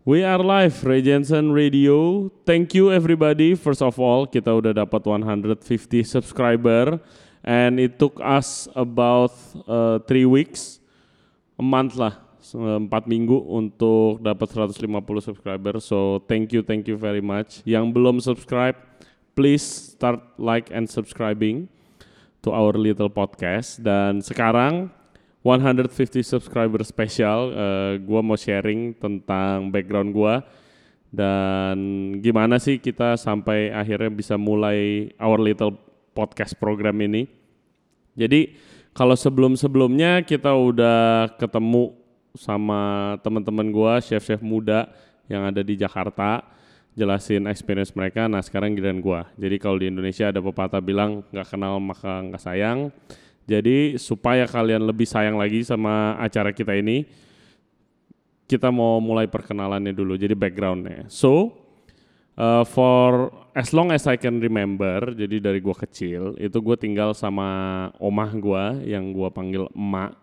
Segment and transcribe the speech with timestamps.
[0.00, 2.32] We are live, Ray Jensen Radio.
[2.48, 3.52] Thank you everybody.
[3.52, 5.60] First of all, kita udah dapat 150
[6.08, 6.96] subscriber
[7.44, 9.36] and it took us about
[9.68, 10.80] uh, three weeks,
[11.60, 12.16] a month lah,
[12.56, 14.88] empat minggu untuk dapat 150
[15.20, 15.76] subscriber.
[15.84, 17.60] So thank you, thank you very much.
[17.68, 18.80] Yang belum subscribe,
[19.36, 21.68] please start like and subscribing
[22.40, 23.84] to our little podcast.
[23.84, 24.88] Dan sekarang
[25.40, 30.34] 150 subscriber special, uh, gue mau sharing tentang background gue
[31.10, 31.76] dan
[32.22, 35.74] gimana sih kita sampai akhirnya bisa mulai our little
[36.14, 37.26] podcast program ini.
[38.14, 38.54] Jadi
[38.94, 41.94] kalau sebelum-sebelumnya kita udah ketemu
[42.38, 44.86] sama teman-teman gue, chef-chef muda
[45.26, 46.46] yang ada di Jakarta,
[46.94, 48.26] jelasin experience mereka.
[48.30, 49.20] Nah sekarang giliran gue.
[49.38, 52.90] Jadi kalau di Indonesia ada pepatah bilang nggak kenal maka nggak sayang.
[53.48, 57.08] Jadi supaya kalian lebih sayang lagi sama acara kita ini,
[58.46, 60.14] kita mau mulai perkenalannya dulu.
[60.18, 61.06] Jadi backgroundnya.
[61.10, 61.54] So
[62.38, 67.14] uh, for as long as I can remember, jadi dari gua kecil itu gue tinggal
[67.14, 70.14] sama omah gua yang gua panggil emak.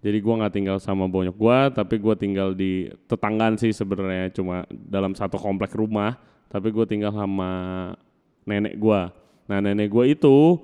[0.00, 4.64] Jadi gua nggak tinggal sama bonyok gua, tapi gua tinggal di tetanggaan sih sebenarnya cuma
[4.70, 6.18] dalam satu komplek rumah.
[6.50, 7.50] Tapi gue tinggal sama
[8.42, 9.14] nenek gua.
[9.46, 10.58] Nah nenek gua itu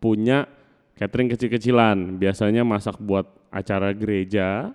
[0.00, 0.48] punya
[0.96, 2.16] catering kecil-kecilan.
[2.16, 4.72] Biasanya masak buat acara gereja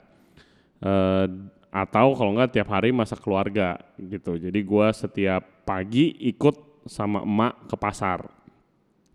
[0.86, 1.26] uh,
[1.72, 4.38] atau kalau enggak tiap hari masak keluarga gitu.
[4.38, 8.26] Jadi gue setiap pagi ikut sama emak ke pasar.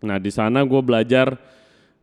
[0.03, 1.35] Nah di sana gue belajar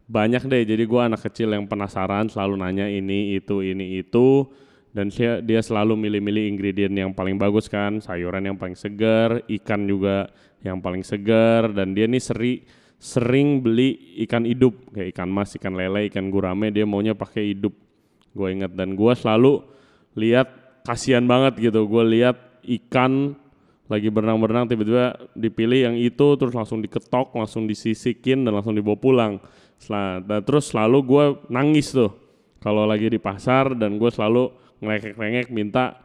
[0.05, 0.63] banyak deh.
[0.65, 4.49] Jadi gue anak kecil yang penasaran selalu nanya ini itu ini itu.
[4.95, 7.99] Dan dia dia selalu milih-milih ingredient yang paling bagus kan.
[7.99, 10.31] Sayuran yang paling segar ikan juga
[10.63, 11.75] yang paling segar.
[11.75, 12.63] Dan dia nih seri
[12.99, 17.75] sering beli ikan hidup kayak ikan mas, ikan lele, ikan gurame dia maunya pakai hidup.
[18.35, 19.63] Gue inget dan gue selalu
[20.19, 20.49] lihat
[20.83, 21.87] kasihan banget gitu.
[21.87, 23.37] Gue lihat ikan
[23.85, 29.33] lagi berenang-berenang tiba-tiba dipilih yang itu terus langsung diketok, langsung disisikin dan langsung dibawa pulang.
[29.77, 32.11] Setelah, dan terus selalu gue nangis tuh
[32.65, 34.49] kalau lagi di pasar dan gue selalu
[34.81, 36.01] ngelekek-ngelekek minta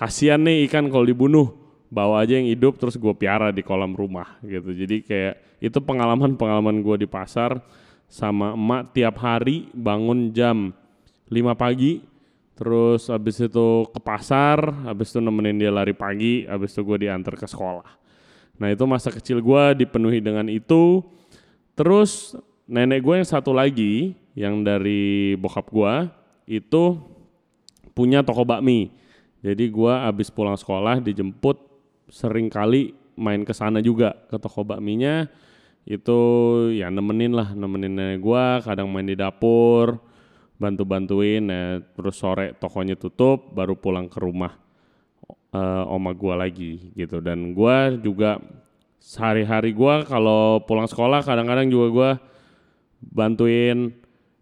[0.00, 4.36] kasihan nih ikan kalau dibunuh bawa aja yang hidup terus gue piara di kolam rumah
[4.44, 4.72] gitu.
[4.72, 7.60] Jadi kayak itu pengalaman pengalaman gue di pasar
[8.08, 10.72] sama emak tiap hari bangun jam
[11.28, 12.00] 5 pagi
[12.56, 17.36] terus abis itu ke pasar abis itu nemenin dia lari pagi abis itu gue diantar
[17.36, 17.88] ke sekolah.
[18.58, 21.00] Nah itu masa kecil gue dipenuhi dengan itu.
[21.78, 22.34] Terus
[22.66, 25.94] nenek gue yang satu lagi yang dari bokap gue
[26.50, 26.98] itu
[27.94, 28.90] punya toko bakmi.
[29.38, 31.67] Jadi gue abis pulang sekolah dijemput
[32.08, 35.28] sering kali main ke sana juga ke toko bakminya.
[35.88, 36.20] Itu
[36.76, 39.96] ya nemenin lah nemenin nenek gua kadang main di dapur
[40.60, 41.48] bantu-bantuin.
[41.48, 44.52] Ya, terus sore tokonya tutup baru pulang ke rumah
[45.56, 47.24] uh, oma gua lagi gitu.
[47.24, 48.36] Dan gua juga
[49.00, 52.10] sehari-hari gua kalau pulang sekolah kadang-kadang juga gua
[53.00, 53.94] bantuin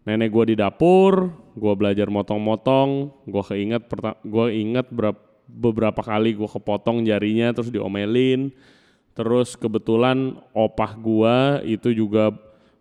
[0.03, 3.07] nenek gua di dapur gua belajar motong-motong.
[3.23, 3.87] Gua keinget
[4.27, 8.51] gua inget berapa beberapa kali gue kepotong jarinya terus diomelin.
[9.17, 12.29] Terus kebetulan opah gue itu juga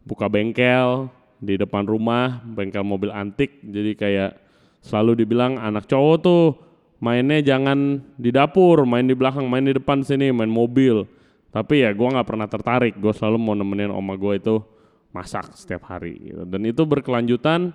[0.05, 1.09] buka bengkel
[1.41, 3.65] di depan rumah bengkel mobil antik.
[3.65, 4.31] Jadi kayak
[4.85, 6.45] selalu dibilang anak cowok tuh
[7.01, 11.09] mainnya jangan di dapur main di belakang main di depan sini main mobil.
[11.49, 12.95] Tapi ya gue nggak pernah tertarik.
[13.01, 14.61] Gue selalu mau nemenin oma gue itu
[15.17, 16.45] masak setiap hari gitu.
[16.45, 17.73] dan itu berkelanjutan.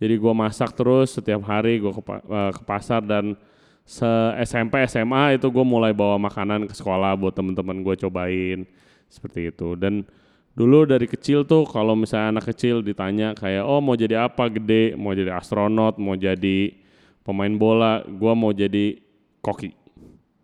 [0.00, 3.36] Jadi gue masak terus setiap hari gue ke, uh, ke pasar dan
[3.84, 4.08] se
[4.48, 8.64] SMP SMA itu gue mulai bawa makanan ke sekolah buat temen-temen gue cobain
[9.12, 9.76] seperti itu.
[9.76, 10.08] Dan
[10.56, 14.96] dulu dari kecil tuh kalau misalnya anak kecil ditanya kayak oh mau jadi apa gede?
[14.96, 16.00] Mau jadi astronot?
[16.00, 16.72] Mau jadi
[17.20, 18.00] pemain bola?
[18.08, 18.96] Gue mau jadi
[19.44, 19.76] koki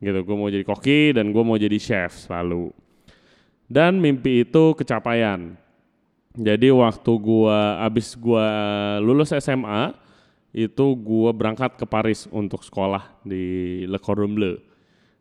[0.05, 0.21] gitu.
[0.21, 2.69] Gue mau jadi koki dan gue mau jadi chef selalu.
[3.65, 5.57] Dan mimpi itu kecapaian.
[6.37, 8.47] Jadi waktu gue abis gue
[9.03, 10.10] lulus SMA
[10.51, 14.59] itu gue berangkat ke Paris untuk sekolah di Le Cordon Bleu.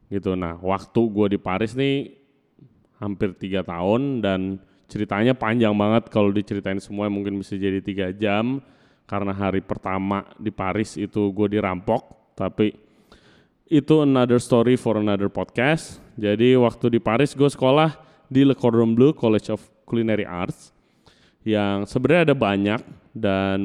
[0.09, 0.33] Gitu.
[0.33, 2.17] Nah waktu gue di Paris nih
[2.97, 4.57] hampir tiga tahun dan
[4.89, 6.09] ceritanya panjang banget.
[6.09, 8.57] Kalau diceritain semua mungkin bisa jadi tiga jam.
[9.05, 12.33] Karena hari pertama di Paris itu gue dirampok.
[12.33, 12.73] Tapi
[13.69, 16.01] itu another story for another podcast.
[16.17, 20.73] Jadi waktu di Paris gue sekolah di Le Cordon Bleu College of Culinary Arts.
[21.45, 22.81] Yang sebenarnya ada banyak
[23.13, 23.59] dan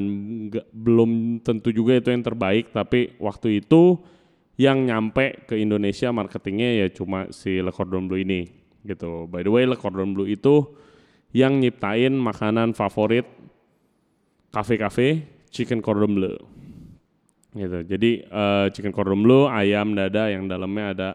[0.49, 4.01] gak, belum tentu juga itu yang terbaik tapi waktu itu
[4.55, 8.47] yang nyampe ke Indonesia marketingnya ya cuma si Le Cordon Bleu ini
[8.87, 9.27] gitu.
[9.27, 10.69] By the way Le Cordon Bleu itu
[11.35, 13.27] yang nyiptain makanan favorit
[14.55, 16.39] kafe-kafe chicken cordon bleu.
[17.59, 17.79] gitu.
[17.83, 21.09] Jadi uh, chicken cordon bleu, ayam dada yang dalamnya ada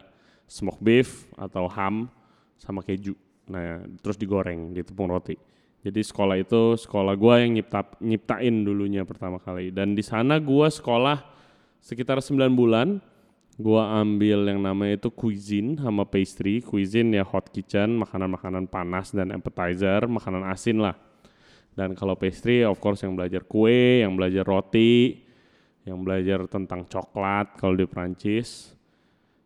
[0.44, 2.12] smoke beef atau ham
[2.60, 3.16] sama keju.
[3.48, 5.49] Nah, terus digoreng di tepung roti.
[5.80, 9.72] Jadi sekolah itu sekolah gua yang nyipta, nyiptain dulunya pertama kali.
[9.72, 11.24] Dan di sana gua sekolah
[11.80, 13.00] sekitar 9 bulan.
[13.60, 16.64] Gua ambil yang namanya itu cuisine sama pastry.
[16.64, 20.96] Cuisine ya hot kitchen, makanan-makanan panas dan appetizer, makanan asin lah.
[21.76, 25.20] Dan kalau pastry of course yang belajar kue, yang belajar roti,
[25.88, 28.76] yang belajar tentang coklat kalau di Prancis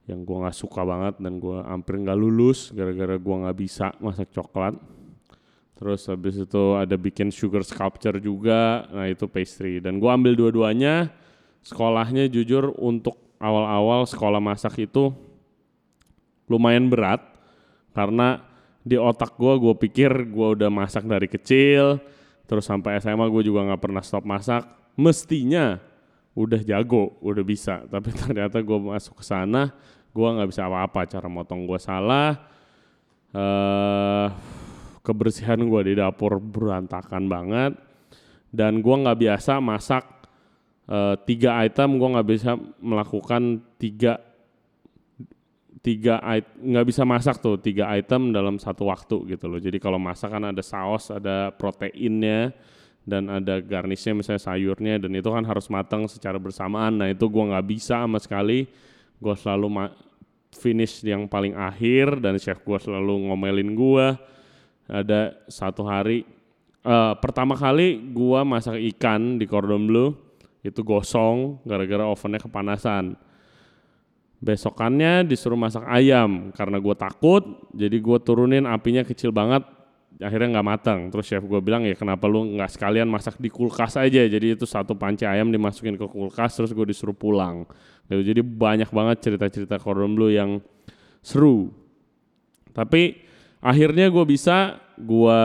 [0.04, 4.28] yang gue nggak suka banget dan gue hampir nggak lulus gara-gara gue nggak bisa masak
[4.36, 4.76] coklat
[5.74, 8.86] terus habis itu ada bikin sugar sculpture juga.
[8.94, 9.82] Nah itu pastry.
[9.82, 11.10] Dan gue ambil dua-duanya.
[11.64, 15.10] Sekolahnya jujur untuk awal-awal sekolah masak itu
[16.46, 17.24] lumayan berat.
[17.94, 18.42] Karena
[18.84, 21.98] di otak gue gue pikir gue udah masak dari kecil.
[22.44, 24.62] Terus sampai SMA gue juga nggak pernah stop masak.
[24.94, 25.80] Mestinya
[26.34, 27.82] udah jago, udah bisa.
[27.88, 29.72] Tapi ternyata gue masuk ke sana,
[30.10, 31.06] gue nggak bisa apa-apa.
[31.08, 32.36] Cara motong gue salah,
[33.32, 34.28] uh,
[35.04, 37.76] kebersihan gue di dapur berantakan banget,
[38.48, 40.04] dan gue nggak biasa masak
[40.88, 42.00] uh, tiga item.
[42.00, 44.16] Gue nggak bisa melakukan tiga
[45.84, 46.16] tiga
[46.56, 49.60] nggak bisa masak tuh tiga item dalam satu waktu gitu loh.
[49.60, 52.56] Jadi kalau masak kan ada saus, ada proteinnya
[53.04, 57.44] dan ada garnishnya misalnya sayurnya dan itu kan harus matang secara bersamaan nah itu gue
[57.52, 58.64] nggak bisa sama sekali
[59.20, 59.92] gue selalu
[60.56, 64.06] finish yang paling akhir dan chef gue selalu ngomelin gue
[64.84, 66.28] ada satu hari
[66.84, 70.12] uh, pertama kali gue masak ikan di cordon bleu
[70.64, 73.16] itu gosong gara-gara ovennya kepanasan.
[74.44, 79.64] Besokannya disuruh masak ayam karena gue takut jadi gue turunin apinya kecil banget
[80.20, 81.00] akhirnya nggak matang.
[81.12, 84.24] Terus chef gue bilang ya kenapa lu nggak sekalian masak di kulkas aja?
[84.24, 87.64] Jadi itu satu panci ayam dimasukin ke kulkas terus gue disuruh pulang.
[88.04, 88.20] Gitu.
[88.20, 90.60] jadi banyak banget cerita-cerita cordon bleu yang
[91.24, 91.72] seru.
[92.76, 93.16] Tapi
[93.64, 95.40] akhirnya gue bisa gue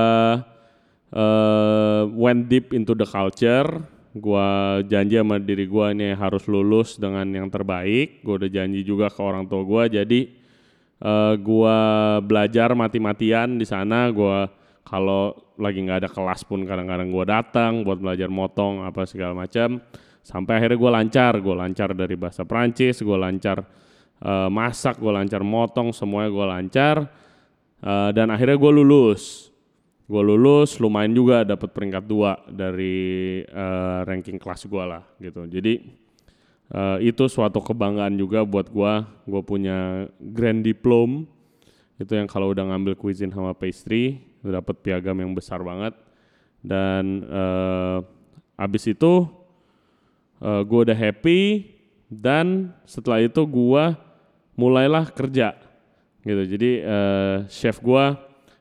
[1.15, 3.79] uh, went deep into the culture.
[4.09, 4.49] Gue
[4.89, 8.19] janji sama diri gue ini harus lulus dengan yang terbaik.
[8.25, 10.21] Gue udah janji juga ke orang tua gue jadi
[10.99, 11.77] uh, gue
[12.27, 14.11] belajar mati-matian di sana.
[14.11, 14.49] Gue
[14.83, 19.79] kalau lagi nggak ada kelas pun kadang-kadang gue datang buat belajar motong apa segala macam.
[20.19, 21.33] Sampai akhirnya gue lancar.
[21.39, 23.63] Gue lancar dari bahasa Prancis gue lancar
[24.25, 26.95] uh, masak gue lancar motong semuanya gue lancar
[27.83, 29.47] uh, dan akhirnya gue lulus.
[30.09, 35.45] Gue lulus lumayan juga dapat peringkat dua dari uh, ranking kelas gue lah gitu.
[35.45, 35.85] Jadi
[36.73, 38.93] uh, itu suatu kebanggaan juga buat gue
[39.29, 41.29] gue punya grand diploma
[41.99, 45.91] itu yang kalau udah ngambil cuisine sama pastry dapat piagam yang besar banget.
[46.63, 47.99] Dan uh,
[48.55, 49.27] abis itu
[50.39, 51.41] uh, eh, gue udah happy.
[52.09, 53.83] Dan setelah itu gue
[54.57, 55.53] mulailah kerja
[56.29, 56.43] gitu.
[56.45, 58.05] Jadi uh, chef gue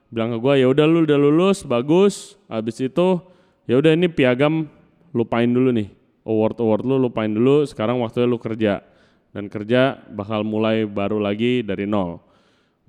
[0.09, 2.33] bilang ke gue ya udah lu udah lulus bagus.
[2.49, 3.21] Abis itu
[3.69, 4.65] ya udah ini piagam
[5.13, 5.93] lupain dulu nih.
[6.25, 8.81] Award award lu lupain dulu sekarang waktunya lu kerja.
[9.29, 12.17] Dan kerja bakal mulai baru lagi dari nol.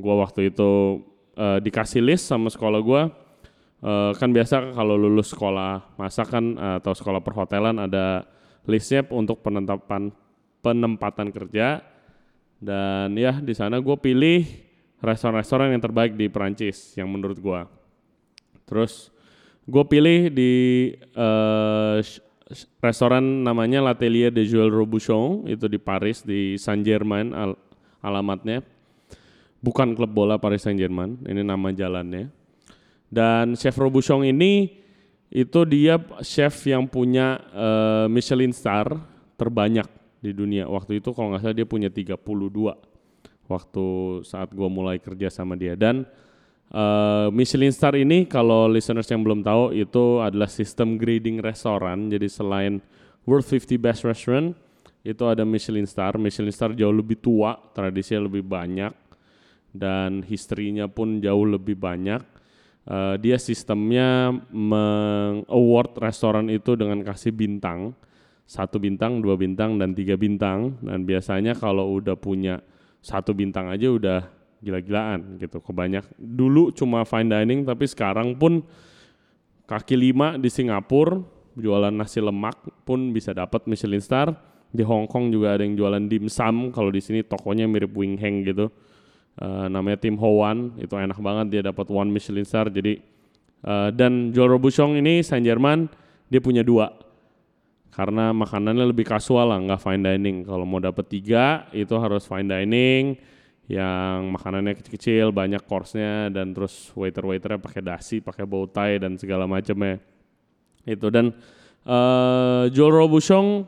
[0.00, 1.04] Gue waktu itu
[1.36, 3.02] uh, dikasih list sama sekolah gue
[3.84, 8.24] uh, kan biasa kalau lulus sekolah masak kan uh, atau sekolah perhotelan ada
[8.68, 10.12] listnya untuk penetapan
[10.60, 11.84] penempatan kerja.
[12.60, 14.44] Dan ya di sana gue pilih
[15.00, 17.60] restoran-restoran yang terbaik di Perancis yang menurut gue
[18.64, 19.12] terus
[19.66, 20.52] gue pilih di
[21.16, 22.00] uh,
[22.82, 27.54] restoran namanya L'Atelier de Jules Robuchon itu di Paris di Saint Germain al
[28.00, 28.64] alamatnya
[29.60, 32.32] bukan klub bola Paris Saint-Germain, ini nama jalannya.
[33.06, 34.80] Dan Chef Robuchon ini
[35.30, 38.98] itu dia chef yang punya uh, Michelin star
[39.38, 39.86] terbanyak
[40.18, 40.66] di dunia.
[40.66, 42.89] Waktu itu kalau nggak salah dia punya 32
[43.50, 43.86] waktu
[44.22, 45.74] saat gue mulai kerja sama dia.
[45.74, 46.06] Dan
[46.70, 52.06] uh, Michelin star ini kalau listeners yang belum tahu itu adalah sistem grading restoran.
[52.06, 52.78] Jadi selain
[53.26, 54.54] World 50 Best Restaurant
[55.02, 56.14] itu ada Michelin star.
[56.14, 59.10] Michelin star jauh lebih tua, tradisinya lebih banyak
[59.70, 62.22] dan historinya pun jauh lebih banyak.
[62.90, 67.94] Uh, dia sistemnya meng-award restoran itu dengan kasih bintang,
[68.48, 70.74] satu bintang, dua bintang, dan tiga bintang.
[70.82, 72.58] Dan biasanya kalau udah punya
[73.00, 74.20] satu bintang aja udah
[74.60, 75.60] gila-gilaan gitu.
[75.60, 78.64] Kebanyak dulu cuma fine dining, tapi sekarang pun
[79.68, 81.20] kaki lima di Singapura
[81.56, 84.32] jualan nasi lemak pun bisa dapat Michelin Star.
[84.70, 86.70] Di Hong Kong juga ada yang jualan dimsum.
[86.70, 88.70] Kalau di sini tokonya mirip Wing Hang gitu
[89.38, 92.98] uh, namanya Tim Howan itu enak banget dia dapat one Michelin star jadi
[93.64, 95.86] uh, dan Joel Robuchon ini Saint Germain
[96.26, 96.90] dia punya dua
[97.90, 100.36] karena makanannya lebih kasual lah, nggak fine dining.
[100.46, 103.18] Kalau mau dapet tiga itu harus fine dining
[103.70, 109.46] yang makanannya kecil-kecil, banyak course-nya dan terus waiter-waiternya pakai dasi, pakai bow tie dan segala
[109.46, 110.02] macamnya.
[110.82, 111.30] Itu dan
[111.86, 113.66] uh, Joel Robuchon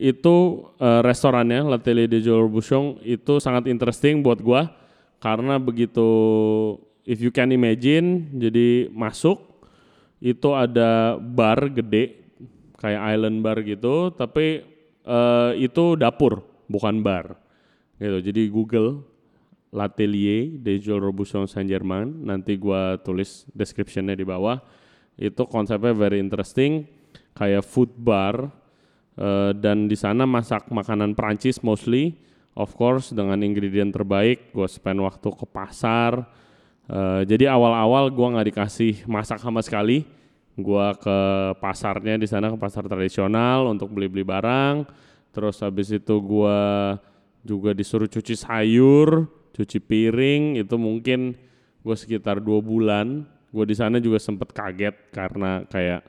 [0.00, 4.72] itu uh, restorannya L'Atelier de Joel Robuchon itu sangat interesting buat gua
[5.20, 6.08] karena begitu
[7.04, 9.36] if you can imagine jadi masuk
[10.20, 12.19] itu ada bar gede
[12.80, 14.64] kayak island bar gitu, tapi
[15.04, 17.36] uh, itu dapur bukan bar.
[18.00, 18.32] Gitu.
[18.32, 19.04] Jadi Google
[19.70, 24.58] L'Atelier de Joel Robuchon Saint Germain, nanti gua tulis descriptionnya di bawah.
[25.20, 26.88] Itu konsepnya very interesting,
[27.36, 28.48] kayak food bar
[29.20, 32.16] uh, dan di sana masak makanan Prancis mostly,
[32.56, 34.50] of course dengan ingredient terbaik.
[34.56, 36.24] Gue spend waktu ke pasar.
[36.90, 40.02] Uh, jadi awal-awal gua nggak dikasih masak sama sekali
[40.62, 41.18] gua ke
[41.58, 44.88] pasarnya di sana ke pasar tradisional untuk beli-beli barang.
[45.30, 46.96] Terus habis itu gua
[47.44, 50.56] juga disuruh cuci sayur cuci piring.
[50.60, 51.36] Itu mungkin
[51.84, 53.26] gue sekitar dua bulan.
[53.50, 56.06] Gue di sana juga sempet kaget karena kayak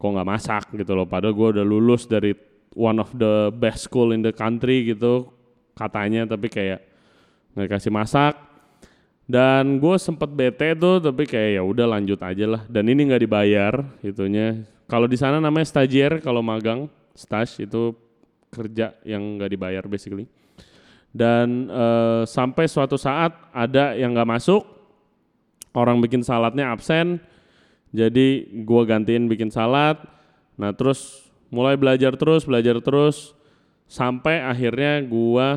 [0.00, 1.04] kok nggak masak gitu loh.
[1.04, 2.32] Padahal gue udah lulus dari
[2.72, 5.28] one of the best school in the country gitu
[5.74, 6.24] katanya.
[6.24, 6.80] Tapi kayak
[7.58, 8.38] nggak kasih masak
[9.30, 12.62] dan gue sempet bete tuh tapi kayak ya udah lanjut aja lah.
[12.66, 14.66] Dan ini nggak dibayar itunya.
[14.90, 17.94] Kalau di sana namanya stagiaire kalau magang stage itu
[18.50, 20.26] kerja yang nggak dibayar basically.
[21.14, 24.62] Dan uh, sampai suatu saat ada yang nggak masuk
[25.74, 27.22] orang bikin saladnya absen
[27.90, 29.98] jadi gue gantiin bikin salad
[30.58, 33.34] nah terus mulai belajar terus belajar terus
[33.90, 35.48] sampai akhirnya gue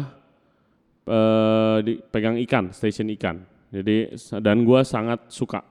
[1.09, 1.77] uh,
[2.09, 5.65] pegang ikan station ikan jadi dan gue sangat suka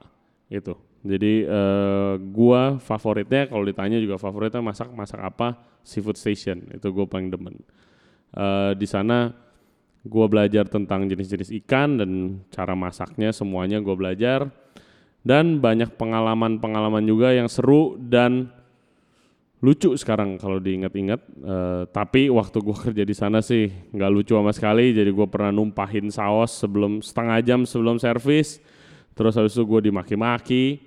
[0.51, 0.75] itu.
[1.03, 7.05] Jadi uh, gue favoritnya kalau ditanya juga favoritnya masak masak apa seafood station itu gue
[7.07, 7.55] paling demen.
[8.35, 9.31] Uh, di sana
[10.03, 12.11] gue belajar tentang jenis-jenis ikan dan
[12.51, 14.51] cara masaknya semuanya gue belajar
[15.23, 18.51] dan banyak pengalaman-pengalaman juga yang seru dan
[19.63, 21.23] lucu sekarang kalau diingat-ingat.
[21.39, 24.91] Uh, tapi waktu gue kerja di sana sih nggak lucu sama sekali.
[24.91, 28.59] Jadi gue pernah numpahin saus sebelum setengah jam sebelum servis.
[29.15, 30.83] Terus habis itu gue dimaki-maki.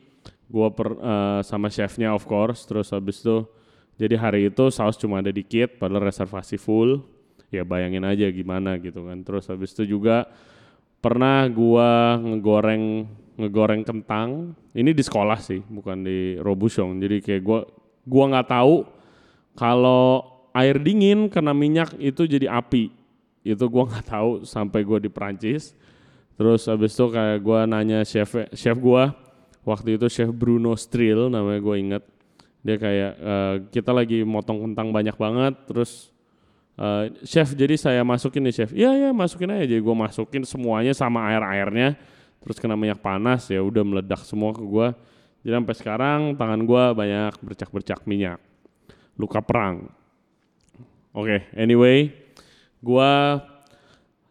[0.47, 2.69] Gue per, uh, sama chefnya of course.
[2.69, 3.49] Terus habis itu
[3.97, 7.01] jadi hari itu saus cuma ada dikit, padahal reservasi full.
[7.49, 9.25] Ya bayangin aja gimana gitu kan.
[9.25, 10.29] Terus habis itu juga
[11.01, 11.91] pernah gue
[12.29, 13.09] ngegoreng
[13.41, 14.53] ngegoreng kentang.
[14.77, 17.01] Ini di sekolah sih, bukan di Robuchon.
[17.01, 17.61] Jadi kayak gue
[18.07, 18.87] gua nggak tahu
[19.59, 22.95] kalau air dingin kena minyak itu jadi api.
[23.43, 25.75] Itu gua nggak tahu sampai gua di Prancis
[26.37, 29.17] terus habis itu kayak gua nanya chef chef gua
[29.67, 32.03] waktu itu chef Bruno Strill namanya gue inget
[32.63, 36.15] dia kayak uh, kita lagi motong kentang banyak banget terus
[36.79, 38.71] uh, chef jadi saya masukin nih chef.
[38.75, 39.67] Iya iya masukin aja.
[39.67, 41.99] Jadi gue masukin semuanya sama air airnya
[42.43, 44.89] terus kena minyak panas ya udah meledak semua ke gue
[45.47, 48.43] jadi sampai sekarang tangan gue banyak bercak-bercak minyak,
[49.15, 49.87] luka perang.
[51.15, 52.11] Oke, okay, anyway,
[52.83, 53.13] gue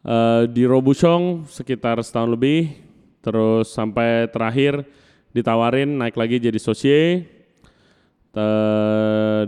[0.03, 2.75] uh, di Robuchon sekitar setahun lebih,
[3.24, 4.84] terus sampai terakhir
[5.31, 7.31] ditawarin naik lagi jadi sosie,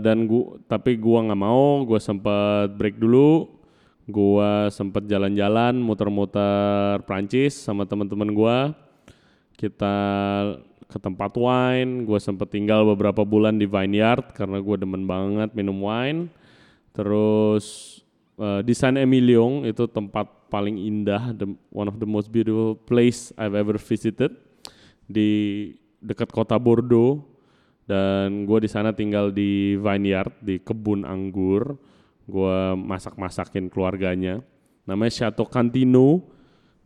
[0.00, 3.44] dan gua tapi gua nggak mau, gue sempet break dulu,
[4.08, 8.72] gua sempet jalan-jalan muter-muter Prancis sama teman-teman gua.
[9.52, 9.96] Kita
[10.88, 15.76] ke tempat wine, gue sempet tinggal beberapa bulan di vineyard karena gue demen banget minum
[15.84, 16.32] wine.
[16.96, 18.00] Terus
[18.40, 23.28] uh, di San Emilion itu tempat paling indah, the, one of the most beautiful place
[23.36, 24.32] I've ever visited
[25.04, 27.20] di dekat kota Bordeaux.
[27.88, 31.76] Dan gue di sana tinggal di vineyard di kebun anggur.
[32.28, 34.44] Gue masak-masakin keluarganya.
[34.84, 36.37] Namanya Chateau Cantino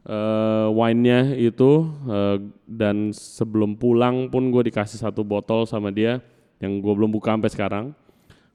[0.07, 6.23] uh, wine-nya itu uh, dan sebelum pulang pun gue dikasih satu botol sama dia
[6.63, 7.87] yang gue belum buka sampai sekarang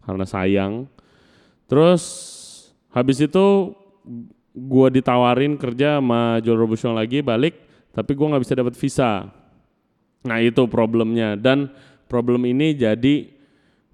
[0.04, 0.74] karena sayang.
[1.68, 2.04] Terus
[2.92, 3.76] habis itu
[4.56, 7.60] gue ditawarin kerja sama Joel Robuchon lagi balik,
[7.92, 9.12] tapi gue nggak bisa dapat visa.
[10.24, 11.72] Nah itu problemnya dan
[12.08, 13.28] problem ini jadi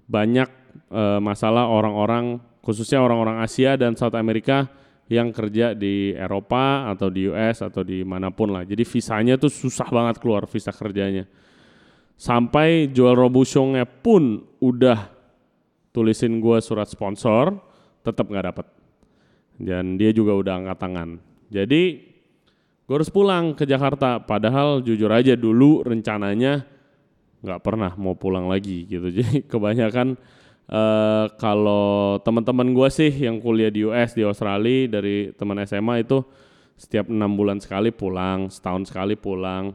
[0.06, 0.48] banyak
[0.94, 4.70] uh, masalah orang-orang khususnya orang-orang Asia dan South America
[5.08, 8.64] yang kerja di Eropa atau di US atau di mana pun lah.
[8.64, 11.28] Jadi visanya tuh susah banget keluar visa kerjanya.
[12.14, 15.12] Sampai jual Robuchonnya pun udah
[15.92, 17.52] tulisin gue surat sponsor,
[18.00, 18.66] tetap nggak dapet.
[19.60, 21.08] Dan dia juga udah angkat tangan.
[21.52, 21.82] Jadi
[22.84, 24.24] gue harus pulang ke Jakarta.
[24.24, 26.64] Padahal jujur aja dulu rencananya
[27.44, 29.12] nggak pernah mau pulang lagi gitu.
[29.20, 30.16] Jadi kebanyakan
[30.70, 36.24] uh, kalau teman-teman gue sih yang kuliah di US di Australia dari teman SMA itu
[36.74, 39.74] setiap enam bulan sekali pulang, setahun sekali pulang.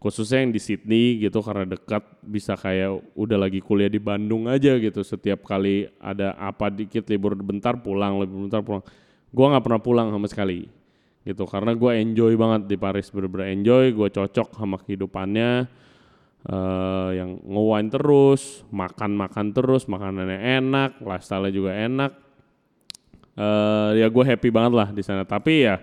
[0.00, 4.80] Khususnya yang di Sydney gitu karena dekat bisa kayak udah lagi kuliah di Bandung aja
[4.80, 5.04] gitu.
[5.04, 8.80] Setiap kali ada apa dikit libur bentar pulang, libur bentar pulang.
[9.28, 10.80] Gua nggak pernah pulang sama sekali
[11.20, 15.68] gitu karena gue enjoy banget di Paris bener-bener enjoy gue cocok sama kehidupannya
[16.48, 22.12] uh, yang ngewain terus makan-makan terus makanannya enak lifestyle juga enak.
[23.36, 25.26] Uh, ya gue happy banget lah di sana.
[25.26, 25.76] Tapi ya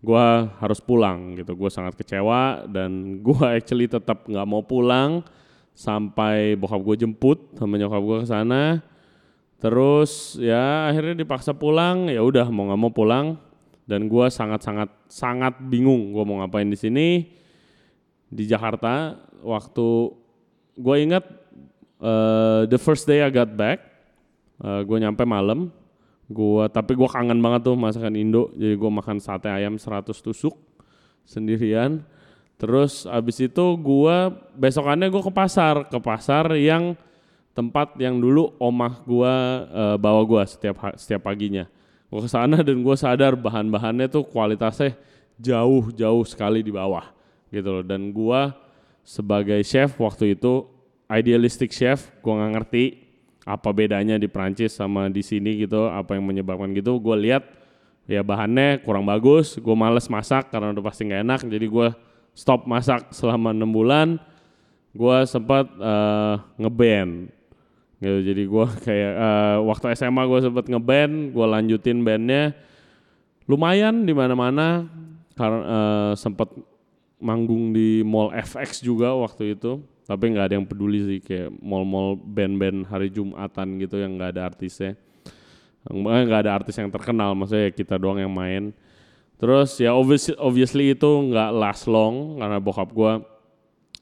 [0.00, 0.26] gue
[0.60, 1.56] harus pulang gitu.
[1.56, 2.90] Gue sangat kecewa dan
[3.26, 5.24] gue actually tetap nggak mau pulang
[5.72, 8.84] sampai bokap gue jemput sama nyokap gue ke sana.
[9.60, 12.08] Terus ya akhirnya dipaksa pulang.
[12.08, 13.36] Ya udah mau nggak mau pulang.
[13.84, 17.40] Dan gue sangat sangat sangat bingung gue mau ngapain di sini
[18.30, 20.14] di Jakarta waktu
[20.78, 21.24] gue ingat
[21.98, 23.82] uh, the first day I got back
[24.62, 25.74] uh, gue nyampe malam
[26.30, 28.54] Gua tapi gua kangen banget tuh masakan Indo.
[28.54, 30.54] Jadi gua makan sate ayam 100 tusuk
[31.26, 32.06] sendirian.
[32.54, 36.94] Terus abis itu gua besokannya gua ke pasar, ke pasar yang
[37.50, 39.34] tempat yang dulu omah gua
[39.74, 41.66] uh, bawa gua setiap setiap paginya.
[42.06, 44.94] Gua ke sana dan gua sadar bahan-bahannya tuh kualitasnya
[45.42, 47.10] jauh-jauh sekali di bawah
[47.50, 47.84] gitu loh.
[47.84, 48.54] Dan gua
[49.04, 50.66] sebagai chef waktu itu
[51.10, 52.84] idealistic chef, gua nggak ngerti
[53.50, 57.00] apa bedanya di Prancis sama di sini gitu apa yang menyebabkan gitu.
[57.00, 57.44] Gue lihat
[58.10, 61.40] ya bahannya kurang bagus gue males masak karena udah pasti nggak enak.
[61.48, 61.88] Jadi gue
[62.36, 64.08] stop masak selama enam bulan
[64.94, 67.32] gue sempat uh, ngeband
[67.98, 68.18] gitu.
[68.30, 72.54] Jadi gue kayak uh, waktu SMA gue sempat ngeband gue lanjutin bandnya
[73.50, 74.86] lumayan di mana-mana
[75.34, 76.52] karena uh, sempat
[77.20, 79.78] manggung di Mall FX juga waktu itu.
[80.08, 84.42] Tapi nggak ada yang peduli sih kayak mall-mall band-band hari Jumatan gitu yang nggak ada
[84.50, 84.98] artisnya.
[85.86, 88.74] Nggak ada artis yang terkenal maksudnya kita doang yang main.
[89.38, 93.12] Terus ya obviously, obviously itu nggak last long karena bokap gue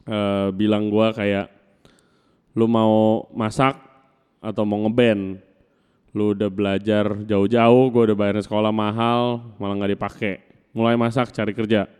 [0.08, 1.46] uh, bilang gue kayak
[2.56, 3.76] lu mau masak
[4.40, 5.44] atau mau ngeband?
[6.16, 10.40] Lu udah belajar jauh-jauh gue udah bayarin sekolah mahal malah nggak dipakai.
[10.72, 11.97] Mulai masak cari kerja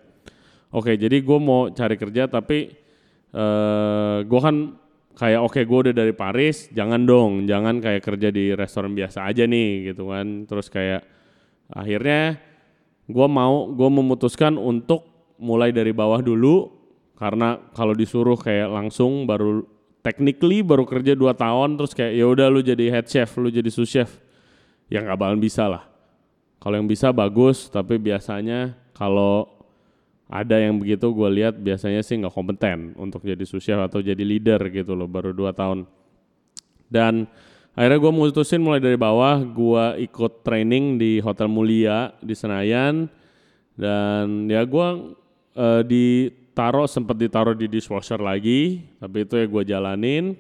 [0.73, 2.73] oke jadi gue mau cari kerja tapi
[3.33, 4.57] uh, eh, gue kan
[5.19, 9.27] kayak oke okay, gue udah dari Paris, jangan dong, jangan kayak kerja di restoran biasa
[9.27, 10.47] aja nih gitu kan.
[10.47, 11.03] Terus kayak
[11.75, 12.39] akhirnya
[13.11, 16.71] gue mau, gue memutuskan untuk mulai dari bawah dulu
[17.19, 19.67] karena kalau disuruh kayak langsung baru
[20.07, 23.69] technically baru kerja 2 tahun terus kayak ya udah lu jadi head chef, lu jadi
[23.75, 24.23] sous chef.
[24.87, 25.85] Ya nggak bakalan bisa lah.
[26.63, 29.58] Kalau yang bisa bagus, tapi biasanya kalau
[30.29, 34.61] ada yang begitu gue lihat biasanya sih nggak kompeten untuk jadi chef atau jadi leader
[34.69, 35.89] gitu loh baru dua tahun.
[36.93, 37.25] Dan
[37.73, 43.09] akhirnya gue mutusin mulai dari bawah gue ikut training di Hotel Mulia di Senayan.
[43.73, 44.89] Dan ya gue
[45.57, 50.37] uh, ditaruh sempat ditaruh di dishwasher lagi tapi itu ya gue jalanin.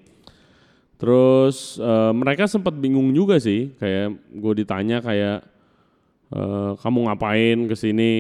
[1.01, 5.49] Terus uh, mereka sempat bingung juga sih kayak gue ditanya kayak
[6.29, 8.13] Uh, kamu ngapain ke sini?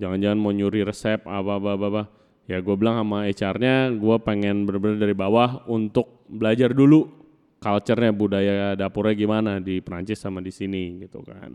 [0.00, 1.86] Jangan-jangan mau nyuri resep apa apa apa.
[1.88, 2.02] apa.
[2.50, 7.06] Ya gue bilang sama HR-nya, gue pengen bener-bener dari bawah untuk belajar dulu
[7.60, 11.54] culture-nya budaya dapurnya gimana di Prancis sama di sini gitu kan.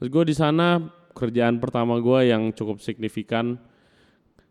[0.00, 0.80] Terus gue di sana
[1.14, 3.54] kerjaan pertama gue yang cukup signifikan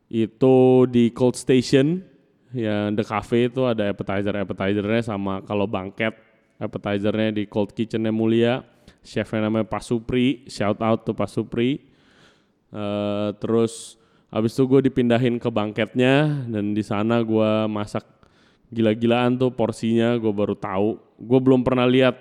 [0.08, 2.06] itu di cold station
[2.54, 6.14] ya the cafe itu ada appetizer appetizernya sama kalau banket
[6.62, 8.62] appetizernya di cold kitchennya mulia
[9.04, 11.84] chefnya namanya Pak Supri, shout out tuh Pak Supri.
[12.74, 14.02] Uh, terus
[14.34, 18.02] habis itu gue dipindahin ke bangketnya dan di sana gue masak
[18.74, 20.98] gila-gilaan tuh porsinya gue baru tahu.
[21.22, 22.18] Gue belum pernah lihat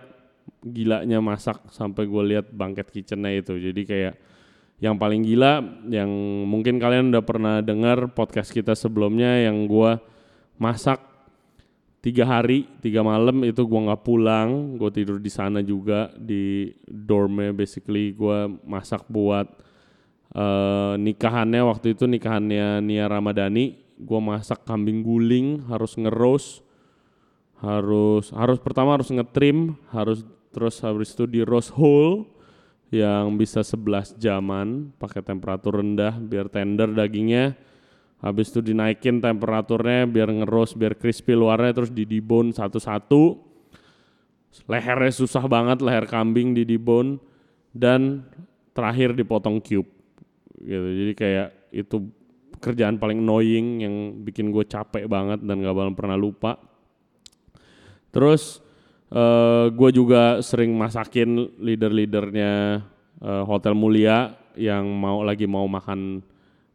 [0.60, 3.56] gilanya masak sampai gue lihat bangket kitchennya itu.
[3.56, 4.14] Jadi kayak
[4.82, 6.10] yang paling gila yang
[6.44, 9.96] mungkin kalian udah pernah dengar podcast kita sebelumnya yang gue
[10.58, 10.98] masak
[12.02, 14.76] tiga hari tiga malam itu gue nggak pulang.
[14.76, 19.46] Gue tidur di sana juga di dormnya basically gue masak buat
[20.34, 21.62] uh, nikahannya.
[21.62, 23.78] Waktu itu nikahannya Nia Ramadhani.
[24.02, 26.66] Gue masak kambing guling harus ngeros
[27.62, 32.26] harus harus pertama harus ngetrim harus terus habis itu di roast whole
[32.90, 37.54] yang bisa 11 jaman pakai temperatur rendah biar tender dagingnya
[38.22, 43.50] Habis itu dinaikin temperaturnya biar ngeros, biar crispy luarnya terus di dibon satu-satu.
[44.70, 47.18] Lehernya susah banget, leher kambing di dibon
[47.74, 48.22] dan
[48.70, 49.90] terakhir dipotong cube.
[50.54, 50.88] Gitu.
[51.02, 51.96] Jadi kayak itu
[52.62, 56.62] kerjaan paling annoying yang bikin gue capek banget dan gak bakal pernah lupa.
[58.14, 58.62] Terus
[59.10, 62.86] uh, gue juga sering masakin leader-leadernya
[63.18, 66.22] uh, Hotel Mulia yang mau lagi mau makan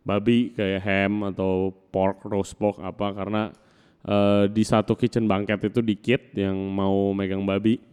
[0.07, 3.51] babi kayak ham atau pork, roast pork apa karena
[4.07, 7.83] uh, di satu kitchen banket itu dikit yang mau megang babi.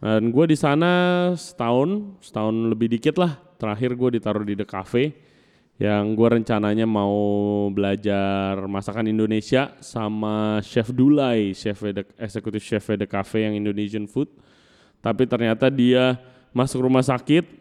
[0.00, 0.92] Dan gue di sana
[1.36, 3.36] setahun, setahun lebih dikit lah.
[3.60, 5.12] Terakhir gue ditaruh di The Cafe
[5.76, 7.12] yang gue rencananya mau
[7.68, 14.32] belajar masakan Indonesia sama Chef Dulai, chef the, eksekutif chef The Cafe yang Indonesian food.
[15.04, 16.16] Tapi ternyata dia
[16.56, 17.59] masuk rumah sakit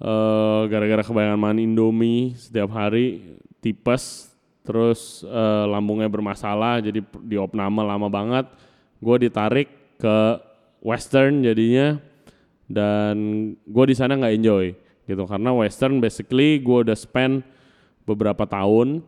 [0.00, 4.32] uh, gara-gara kebanyakan makan Indomie setiap hari, tipes,
[4.66, 8.46] terus uh, lambungnya bermasalah, jadi di opname lama banget.
[8.98, 9.68] Gue ditarik
[10.00, 10.16] ke
[10.82, 11.98] Western jadinya
[12.66, 13.16] dan
[13.62, 14.66] gue di sana nggak enjoy
[15.06, 15.22] gitu.
[15.24, 17.46] Karena western basically gue udah spend
[18.06, 19.02] beberapa tahun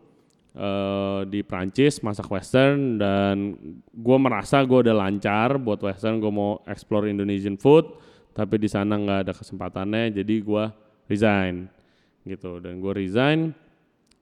[0.55, 3.55] uh, di Prancis masak western dan
[3.91, 6.23] gue merasa gue udah lancar buat western.
[6.23, 7.87] Gue mau explore Indonesian food
[8.39, 10.63] tapi di sana nggak ada kesempatannya jadi gue
[11.11, 11.67] resign
[12.23, 12.63] gitu.
[12.63, 13.51] Dan gue resign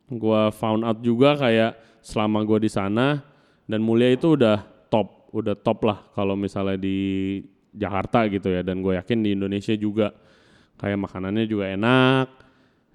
[0.10, 3.21] gue found out juga kayak selama gue di sana
[3.69, 6.97] dan mulia itu udah top udah top lah kalau misalnya di
[7.77, 8.65] Jakarta gitu ya.
[8.65, 10.10] Dan gue yakin di Indonesia juga
[10.82, 12.27] kayak makanannya juga enak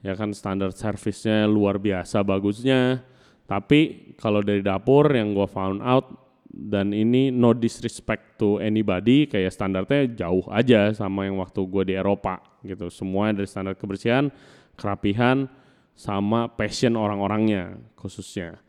[0.03, 2.99] ya kan standar servisnya luar biasa bagusnya.
[3.47, 6.22] Tapi kalau dari dapur yang gue found out
[6.53, 11.95] dan ini no disrespect to anybody kayak standarnya jauh aja sama yang waktu gue di
[11.97, 12.93] Eropa gitu.
[12.93, 14.29] Semua dari standar kebersihan
[14.77, 15.49] kerapihan
[15.97, 18.61] sama passion orang-orangnya khususnya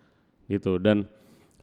[0.47, 0.79] gitu.
[0.79, 1.03] Dan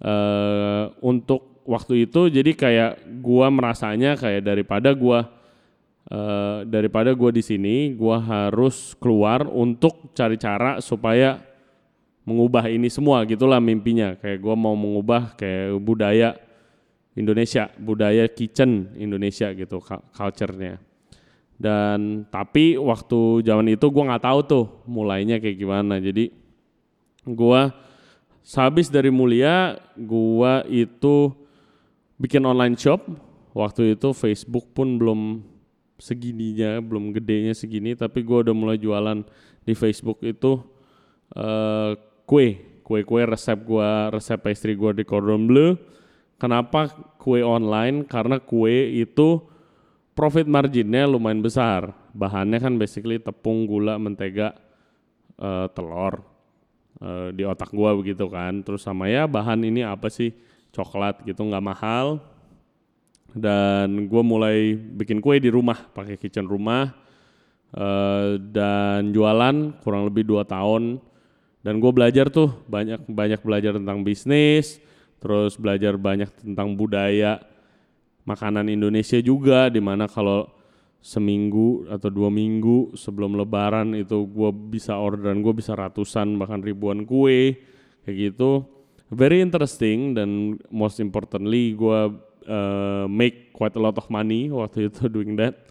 [0.04, 2.92] uh, untuk waktu itu jadi kayak
[3.24, 5.18] gue merasanya kayak daripada gue
[6.12, 11.49] uh, daripada gue di sini gue harus keluar untuk cari cara supaya
[12.30, 14.14] mengubah ini semua gitulah mimpinya.
[14.14, 16.38] Kayak gue mau mengubah kayak budaya
[17.18, 19.82] Indonesia budaya kitchen Indonesia gitu
[20.14, 20.78] culture-nya.
[21.60, 25.98] Dan tapi waktu zaman itu gue nggak tahu tuh mulainya kayak gimana.
[25.98, 26.30] Jadi
[27.26, 27.60] gue
[28.46, 31.34] sehabis dari Mulia gue itu
[32.16, 33.02] bikin online shop.
[33.50, 35.42] Waktu itu Facebook pun belum
[36.00, 39.20] segininya belum gedenya segini tapi gue udah mulai jualan
[39.62, 40.64] di Facebook itu
[41.36, 41.92] uh,
[42.30, 42.62] kue.
[42.86, 45.74] Kue kue resep gue resep pastry gue di cordon bleu.
[46.38, 46.86] Kenapa
[47.18, 48.06] kue online?
[48.06, 49.42] Karena kue itu
[50.14, 51.90] profit marginnya lumayan besar.
[52.14, 54.54] Bahannya kan basically tepung gula mentega
[55.42, 56.22] uh, telur
[57.02, 58.62] uh, di otak gue begitu kan.
[58.62, 60.30] Terus sama ya bahan ini apa sih?
[60.70, 62.22] Coklat gitu nggak mahal.
[63.30, 66.94] Dan gue mulai bikin kue di rumah pakai kitchen rumah.
[67.70, 70.98] Uh, dan jualan kurang lebih dua tahun
[71.60, 74.80] dan gue belajar tuh banyak banyak belajar tentang bisnis
[75.20, 77.40] terus belajar banyak tentang budaya
[78.24, 80.48] makanan Indonesia juga di mana kalau
[81.00, 86.60] seminggu atau dua minggu sebelum lebaran itu gue bisa order dan gue bisa ratusan bahkan
[86.60, 87.56] ribuan kue
[88.04, 88.64] kayak gitu
[89.10, 92.00] very interesting dan most importantly gue
[92.46, 95.68] uh, make quite a lot of money waktu itu doing that.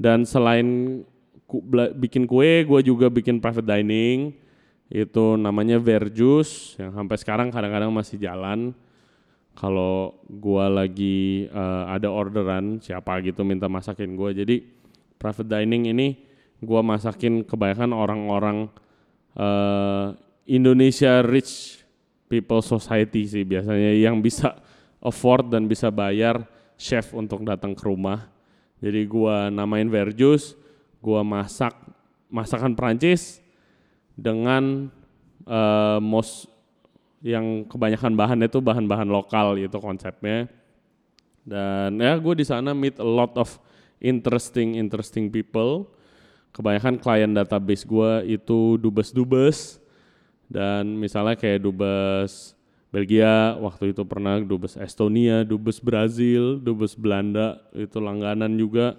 [0.00, 1.00] Dan selain
[1.44, 1.60] ku,
[1.96, 4.32] bikin kue, gue juga bikin private dining.
[4.90, 8.74] Itu namanya Verjus yang sampai sekarang kadang-kadang masih jalan.
[9.54, 14.30] Kalau gue lagi uh, ada orderan siapa gitu minta masakin gue.
[14.34, 14.56] Jadi
[15.14, 16.08] private dining ini
[16.58, 18.58] gue masakin kebanyakan orang-orang
[19.38, 20.12] uh,
[20.50, 21.82] Indonesia Rich
[22.30, 24.58] People Society sih biasanya yang bisa
[25.02, 26.46] afford dan bisa bayar
[26.78, 28.30] chef untuk datang ke rumah.
[28.80, 30.56] Jadi gua namain Verjus,
[31.02, 31.74] gua masak
[32.30, 33.42] masakan Prancis
[34.20, 34.92] dengan
[35.48, 36.44] uh, mos
[37.24, 40.48] yang kebanyakan bahan itu bahan-bahan lokal itu konsepnya.
[41.40, 43.56] Dan ya gue di sana meet a lot of
[44.00, 45.88] interesting interesting people.
[46.52, 49.80] Kebanyakan klien database gue itu dubes-dubes
[50.50, 52.58] dan misalnya kayak dubes
[52.90, 58.98] Belgia waktu itu pernah dubes Estonia, dubes Brazil, dubes Belanda itu langganan juga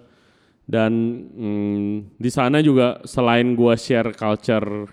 [0.64, 0.92] dan
[1.28, 4.88] hmm, di sana juga selain gua share culture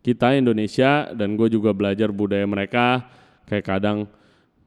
[0.00, 3.04] kita Indonesia dan gue juga belajar budaya mereka
[3.44, 4.08] kayak kadang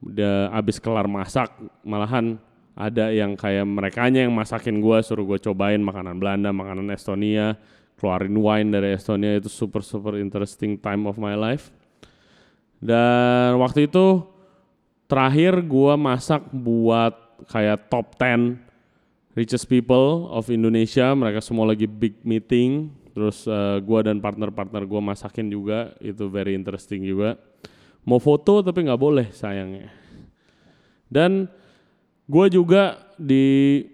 [0.04, 1.50] udah abis kelar masak
[1.82, 2.36] malahan
[2.74, 7.58] ada yang kayak mereka yang masakin gue suruh gue cobain makanan Belanda makanan Estonia
[7.98, 11.70] keluarin wine dari Estonia itu super super interesting time of my life
[12.84, 14.34] dan waktu itu
[15.08, 17.14] terakhir gua masak buat
[17.48, 18.60] kayak top 10
[19.38, 21.12] richest people of Indonesia.
[21.12, 22.92] Mereka semua lagi big meeting.
[23.14, 25.94] Terus uh, gua dan partner-partner gua masakin juga.
[26.02, 27.38] Itu very interesting juga.
[28.04, 29.88] Mau foto tapi nggak boleh sayangnya.
[31.08, 31.48] Dan
[32.24, 33.84] gue juga di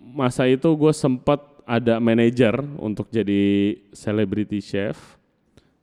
[0.00, 5.18] masa itu gue sempat ada manajer untuk jadi celebrity chef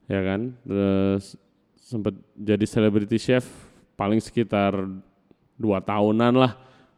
[0.08, 1.36] ya kan terus
[1.76, 3.46] sempat jadi celebrity chef
[3.94, 4.74] paling sekitar
[5.60, 6.56] dua tahunan lah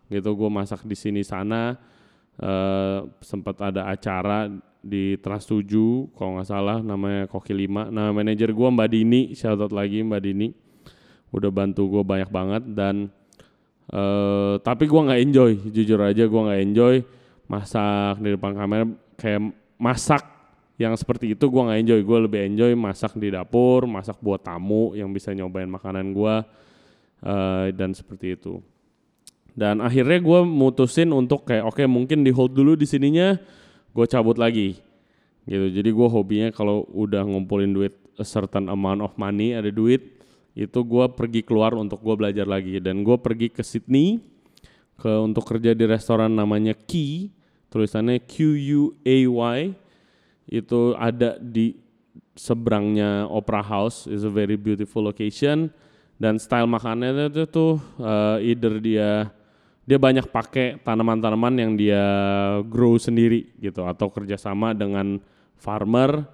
[0.08, 1.76] gitu gue masak di sini sana
[2.40, 4.54] uh, sempat ada acara
[4.86, 5.66] di Trans 7
[6.14, 10.22] kalau nggak salah namanya Koki 5 nah manajer gue Mbak Dini shout out lagi Mbak
[10.22, 10.54] Dini.
[11.34, 13.10] Udah bantu gue banyak banget dan
[13.90, 16.96] uh, tapi gue nggak enjoy jujur aja gue nggak enjoy
[17.50, 18.86] masak di depan kamera.
[19.18, 19.42] Kayak
[19.82, 20.24] masak
[20.78, 22.00] yang seperti itu gue nggak enjoy.
[22.06, 26.36] Gue lebih enjoy masak di dapur masak buat tamu yang bisa nyobain makanan gue
[27.26, 28.62] uh, dan seperti itu.
[29.56, 33.34] Dan akhirnya gue mutusin untuk kayak oke okay, mungkin di hold dulu di sininya
[33.96, 34.84] gue cabut lagi
[35.48, 35.72] gitu.
[35.72, 40.20] Jadi gue hobinya kalau udah ngumpulin duit a certain amount of money ada duit
[40.52, 42.84] itu gue pergi keluar untuk gue belajar lagi.
[42.84, 44.20] Dan gue pergi ke Sydney
[45.00, 47.32] ke untuk kerja di restoran namanya Key
[47.72, 48.36] tulisannya Q
[48.76, 49.60] U A Y.
[50.46, 51.80] Itu ada di
[52.36, 55.72] seberangnya Opera House is a very beautiful location.
[56.16, 59.28] Dan style makanannya itu tuh uh, either dia
[59.86, 62.04] dia banyak pakai tanaman-tanaman yang dia
[62.66, 65.22] grow sendiri gitu atau kerjasama dengan
[65.62, 66.26] farmer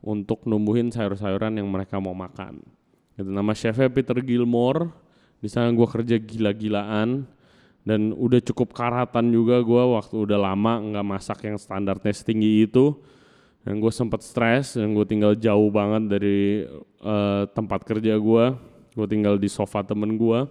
[0.00, 2.64] untuk numbuhin sayur-sayuran yang mereka mau makan.
[3.16, 3.28] Gitu.
[3.28, 4.88] Nama chefnya Peter Gilmore.
[5.40, 7.28] Di sana gue kerja gila-gilaan
[7.84, 12.96] dan udah cukup karatan juga gue waktu udah lama nggak masak yang standarnya setinggi itu
[13.60, 16.64] dan gue sempat stres dan gue tinggal jauh banget dari
[17.04, 18.44] uh, tempat kerja gue
[18.96, 20.48] gue tinggal di sofa temen gue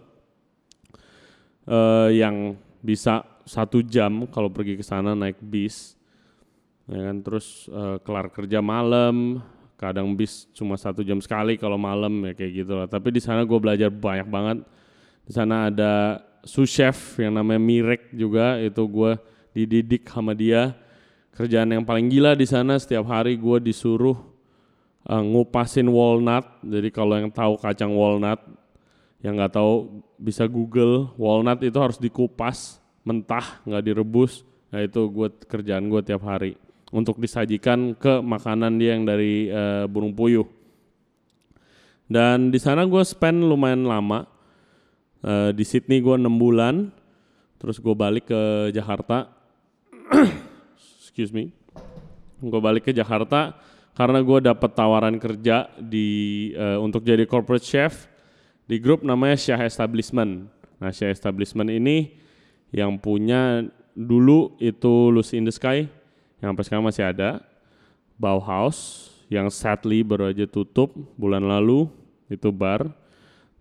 [1.68, 5.96] uh, yang bisa satu jam kalau pergi ke sana naik bis
[6.88, 7.18] ya kan?
[7.24, 9.44] Terus uh, kelar kerja malam
[9.80, 12.88] kadang bis cuma satu jam sekali kalau malam ya kayak gitu lah.
[12.88, 14.58] Tapi di sana gue belajar banyak banget.
[15.24, 19.12] Di sana ada sous chef yang namanya Mirek juga itu gue
[19.56, 20.76] dididik sama dia.
[21.34, 24.16] Kerjaan yang paling gila di sana setiap hari gue disuruh
[25.10, 26.46] uh, ngupasin walnut.
[26.64, 28.40] Jadi kalau yang tahu kacang walnut
[29.24, 34.44] yang nggak tahu bisa Google walnut itu harus dikupas mentah nggak direbus.
[34.76, 36.60] Nah itu gue kerjaan gue tiap hari.
[36.94, 40.46] Untuk disajikan ke makanan dia yang dari uh, burung puyuh.
[42.06, 44.28] Dan di sana gue spend lumayan lama.
[45.24, 46.92] Uh, di Sydney gue enam bulan.
[47.58, 49.32] Terus gue balik ke Jakarta.
[51.00, 51.56] Excuse me.
[52.44, 53.56] Gue balik ke Jakarta
[53.96, 58.13] karena gue dapat tawaran kerja di uh, untuk jadi corporate chef
[58.74, 60.50] di grup namanya Syah Establishment.
[60.82, 62.18] Nah Syah Establishment ini
[62.74, 65.86] yang punya dulu itu Lucy in the Sky
[66.42, 67.46] yang sampai sekarang masih ada.
[68.18, 70.90] Bauhaus yang sadly baru aja tutup
[71.22, 71.86] bulan lalu
[72.34, 72.90] itu bar.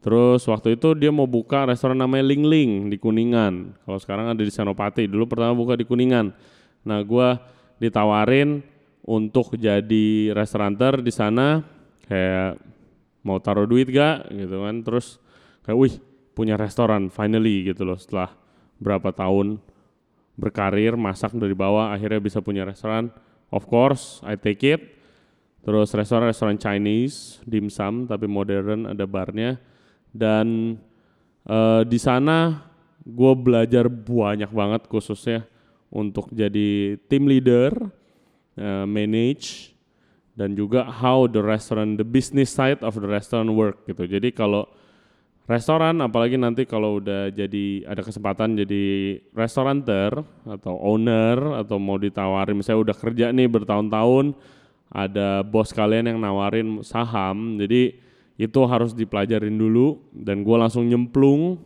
[0.00, 3.76] Terus waktu itu dia mau buka restoran namanya Ling Ling di Kuningan.
[3.84, 5.04] Kalau sekarang ada di Senopati.
[5.04, 6.32] Dulu pertama buka di Kuningan.
[6.82, 7.28] Nah, gue
[7.78, 8.64] ditawarin
[9.06, 11.62] untuk jadi restauranter di sana
[12.10, 12.71] kayak
[13.22, 14.76] mau taruh duit gak gitu kan.
[14.82, 15.18] Terus
[15.66, 15.94] kayak wih
[16.32, 18.34] punya restoran finally gitu loh setelah
[18.82, 19.60] berapa tahun
[20.34, 23.12] berkarir masak dari bawah akhirnya bisa punya restoran.
[23.52, 24.80] Of course I take it.
[25.62, 29.60] Terus restoran restoran Chinese dimsum tapi modern ada barnya.
[30.10, 30.76] Dan
[31.46, 32.66] uh, di sana
[33.02, 35.46] gue belajar banyak banget khususnya
[35.92, 37.76] untuk jadi team leader
[38.56, 39.71] uh, manage
[40.32, 44.08] dan juga how the restaurant the business side of the restaurant work gitu.
[44.08, 44.64] Jadi kalau
[45.50, 52.56] restoran apalagi nanti kalau udah jadi ada kesempatan jadi restoranter atau owner atau mau ditawarin
[52.56, 54.38] misalnya udah kerja nih bertahun-tahun
[54.92, 57.96] ada bos kalian yang nawarin saham jadi
[58.38, 61.58] itu harus dipelajarin dulu dan gue langsung nyemplung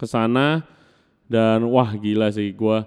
[0.00, 0.64] ke sana
[1.28, 2.78] dan wah gila sih gue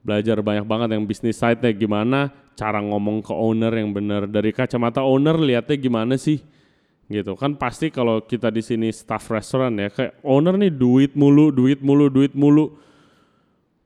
[0.00, 5.00] belajar banyak banget yang bisnis side-nya gimana cara ngomong ke owner yang benar dari kacamata
[5.04, 6.40] owner lihatnya gimana sih?
[7.10, 7.34] Gitu.
[7.34, 11.82] Kan pasti kalau kita di sini staff restoran ya kayak owner nih duit mulu duit
[11.82, 12.76] mulu duit mulu.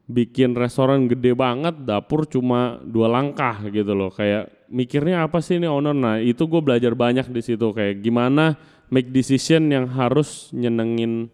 [0.05, 4.12] Bikin restoran gede banget dapur cuma dua langkah gitu loh.
[4.12, 5.96] Kayak mikirnya apa sih ini owner?
[5.96, 7.72] Nah itu gue belajar banyak di situ.
[7.72, 8.61] Kayak gimana
[8.92, 11.33] make decision yang harus nyenengin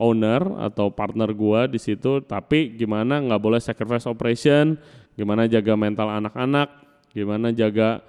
[0.00, 4.80] owner atau partner gua di situ tapi gimana nggak boleh sacrifice operation
[5.12, 6.72] gimana jaga mental anak-anak
[7.12, 8.00] gimana jaga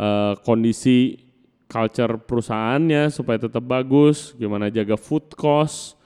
[0.00, 1.20] uh, kondisi
[1.68, 5.96] culture perusahaannya supaya tetap bagus gimana jaga food cost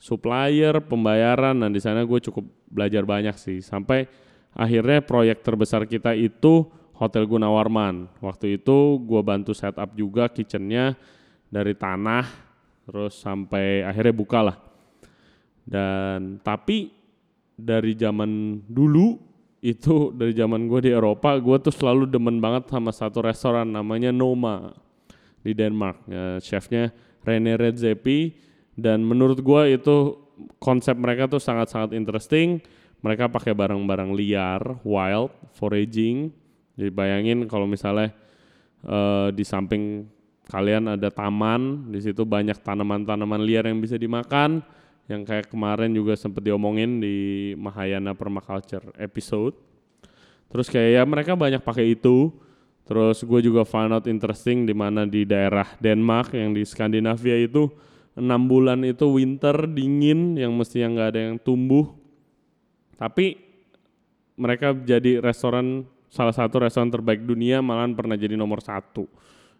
[0.00, 1.54] supplier pembayaran.
[1.60, 3.60] Dan di sana gue cukup belajar banyak sih.
[3.60, 4.08] Sampai
[4.56, 6.66] akhirnya proyek terbesar kita itu
[6.96, 8.08] Hotel Gunawarman.
[8.24, 10.96] Waktu itu gue bantu setup juga kitchennya
[11.52, 12.48] dari tanah
[12.88, 14.56] terus sampai akhirnya buka lah
[15.64, 16.90] Dan tapi
[17.60, 19.20] dari zaman dulu
[19.60, 24.08] itu dari zaman gue di Eropa, gue tuh selalu demen banget sama satu restoran namanya
[24.08, 24.72] Noma
[25.44, 26.08] di Denmark.
[26.08, 26.88] Ya, chefnya
[27.20, 28.32] Rene Redzepi
[28.72, 30.16] dan menurut gue itu
[30.56, 32.64] konsep mereka tuh sangat-sangat interesting.
[33.00, 36.32] Mereka pakai barang-barang liar, wild, foraging.
[36.76, 38.12] Jadi bayangin kalau misalnya
[38.84, 40.04] uh, di samping
[40.48, 44.64] kalian ada taman, di situ banyak tanaman-tanaman liar yang bisa dimakan
[45.10, 49.58] yang kayak kemarin juga sempat diomongin di Mahayana Permaculture episode.
[50.46, 52.30] Terus kayak ya mereka banyak pakai itu.
[52.86, 57.70] Terus gue juga find out interesting di mana di daerah Denmark yang di Skandinavia itu
[58.18, 61.90] enam bulan itu winter dingin yang mesti yang nggak ada yang tumbuh.
[62.98, 63.38] Tapi
[64.38, 69.06] mereka jadi restoran salah satu restoran terbaik dunia malahan pernah jadi nomor satu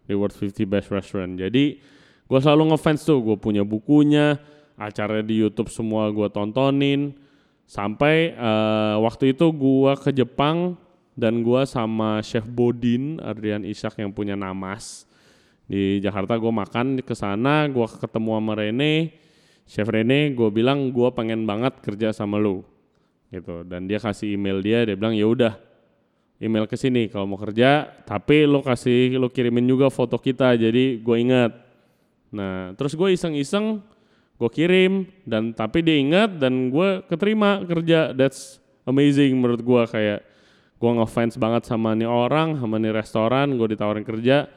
[0.03, 1.31] di World 50 Best Restaurant.
[1.39, 1.79] Jadi
[2.27, 4.39] gue selalu ngefans tuh, gue punya bukunya,
[4.81, 7.13] acara di YouTube semua gue tontonin.
[7.69, 10.75] Sampai uh, waktu itu gue ke Jepang
[11.15, 15.07] dan gue sama Chef Bodin Adrian Ishak yang punya Namas.
[15.69, 19.15] Di Jakarta gue makan ke sana gue ketemu sama Rene.
[19.63, 22.65] Chef Rene gue bilang gue pengen banget kerja sama lu.
[23.31, 23.63] Gitu.
[23.63, 25.55] Dan dia kasih email dia dia bilang ya udah
[26.41, 30.99] email ke sini kalau mau kerja tapi lo kasih lo kirimin juga foto kita jadi
[30.99, 31.51] gue ingat.
[32.35, 33.79] Nah terus gue iseng-iseng
[34.41, 38.09] gue kirim dan tapi dia ingat dan gue keterima kerja.
[38.09, 38.57] That's
[38.89, 40.25] amazing menurut gue kayak
[40.81, 44.49] gue ngefans banget sama nih orang sama nih restoran gue ditawarin kerja.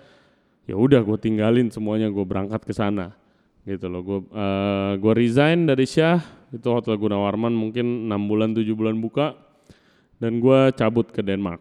[0.65, 3.13] Ya udah gue tinggalin semuanya gue berangkat ke sana
[3.69, 4.01] gitu loh.
[4.01, 9.37] Gue uh, gue resign dari Syah itu hotel Gunawarman mungkin enam bulan tujuh bulan buka
[10.17, 11.61] dan gue cabut ke Denmark.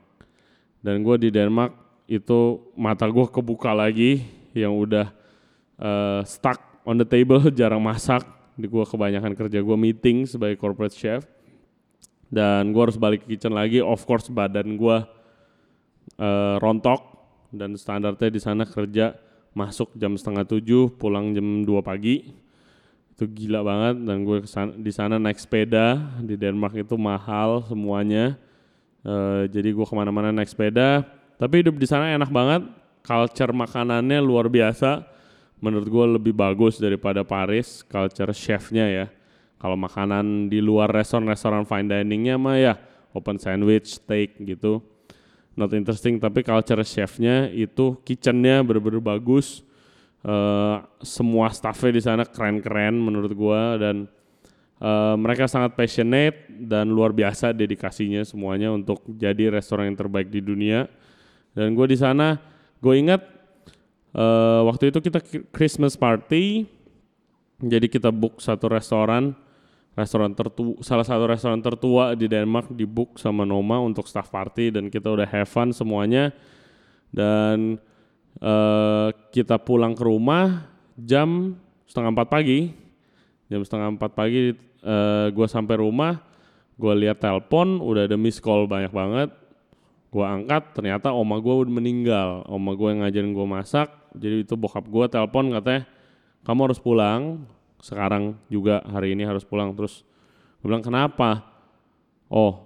[0.80, 1.76] Dan gue di Denmark
[2.08, 4.24] itu mata gue kebuka lagi
[4.56, 5.12] yang udah
[5.76, 8.24] uh, stuck on the table jarang masak.
[8.54, 11.26] Di gua kebanyakan kerja gua meeting sebagai corporate chef.
[12.30, 13.82] Dan gua harus balik ke kitchen lagi.
[13.82, 15.10] Of course badan gua
[16.22, 17.02] uh, rontok.
[17.54, 19.14] Dan standarnya di sana kerja
[19.54, 22.34] masuk jam setengah tujuh pulang jam dua pagi.
[23.14, 23.96] Itu gila banget.
[24.06, 24.42] Dan gue
[24.82, 26.02] di sana naik sepeda.
[26.22, 28.38] Di Denmark itu mahal semuanya.
[29.06, 31.06] Uh, jadi gue ke mana-mana naik sepeda.
[31.38, 32.66] Tapi hidup di sana enak banget.
[33.06, 35.13] Culture makanannya luar biasa
[35.64, 39.06] menurut gue lebih bagus daripada Paris culture chefnya ya.
[39.56, 42.76] Kalau makanan di luar restoran-restoran fine diningnya mah ya
[43.16, 44.84] open sandwich, steak gitu.
[45.56, 49.64] Not interesting tapi culture chefnya itu kitchennya bener-bener bagus.
[50.24, 54.08] Uh, semua staffnya di sana keren-keren menurut gue dan
[54.84, 60.44] uh, mereka sangat passionate dan luar biasa dedikasinya semuanya untuk jadi restoran yang terbaik di
[60.44, 60.88] dunia.
[61.52, 62.40] Dan gue di sana,
[62.82, 63.33] gue ingat
[64.14, 65.20] uh, waktu itu kita
[65.52, 66.66] Christmas party.
[67.64, 69.34] Jadi kita book satu restoran.
[69.94, 74.74] Restoran tertua salah satu restoran tertua di Denmark di book sama Noma untuk staff party
[74.74, 76.34] dan kita udah have fun semuanya.
[77.14, 77.78] Dan
[78.42, 80.66] uh, kita pulang ke rumah
[80.98, 81.54] jam
[81.86, 82.74] setengah empat pagi.
[83.54, 86.20] Jam setengah empat pagi uh, eh, gue sampai rumah
[86.74, 89.30] gue lihat telepon udah ada miss call banyak banget
[90.14, 92.30] gue angkat ternyata oma gue udah meninggal.
[92.46, 95.90] Oma gue yang ngajarin gue masak jadi itu bokap gue telepon katanya
[96.46, 97.22] kamu harus pulang.
[97.82, 99.74] Sekarang juga hari ini harus pulang.
[99.74, 100.06] Terus
[100.62, 101.42] gue bilang kenapa?
[102.30, 102.62] Oh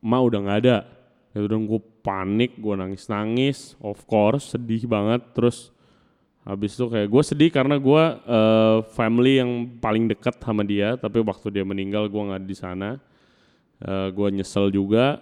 [0.00, 0.88] ma udah nggak ada.
[1.36, 5.20] Ya udah gue panik gue nangis nangis of course sedih banget.
[5.36, 5.68] Terus
[6.48, 11.24] habis itu kayak gue sedih karena gue uh, family yang paling dekat sama dia tapi
[11.24, 12.96] waktu dia meninggal gue nggak di sana.
[13.84, 15.20] Uh, gue nyesel juga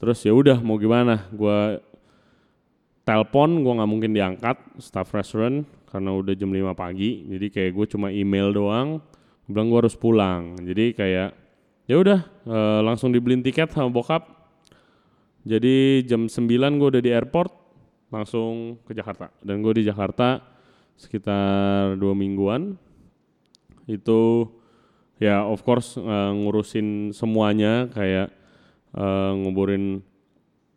[0.00, 1.28] terus ya udah mau gimana?
[1.30, 1.78] Gue
[3.04, 7.26] telepon gue nggak mungkin diangkat staff restaurant karena udah jam 5 pagi.
[7.26, 9.02] Jadi kayak gue cuma email doang.
[9.44, 10.54] Gue bilang gue harus pulang.
[10.62, 11.34] Jadi kayak
[11.90, 14.22] ya udah e, langsung dibeliin tiket sama bokap.
[15.42, 16.46] Jadi jam 9
[16.78, 17.50] gue udah di airport
[18.14, 19.34] langsung ke Jakarta.
[19.42, 20.38] Dan gue di Jakarta
[20.94, 22.78] sekitar dua mingguan.
[23.90, 24.46] Itu
[25.18, 27.90] ya of course e, ngurusin semuanya.
[27.90, 28.39] Kayak
[28.94, 29.04] e,
[29.40, 30.02] nguburin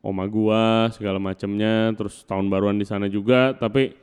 [0.04, 3.56] oma gua segala macamnya terus tahun baruan di sana juga.
[3.56, 3.96] Tapi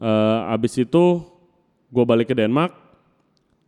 [0.00, 1.20] uh, abis itu
[1.92, 2.72] gua balik ke Denmark.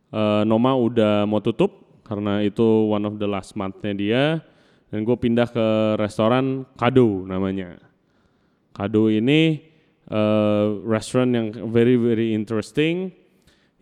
[0.09, 4.23] Uh, Noma udah mau tutup karena itu one of the last monthnya dia.
[4.93, 5.67] Dan gue pindah ke
[5.99, 7.75] restoran Kado namanya.
[8.71, 9.59] Kado ini
[10.07, 13.11] uh, restoran yang very very interesting.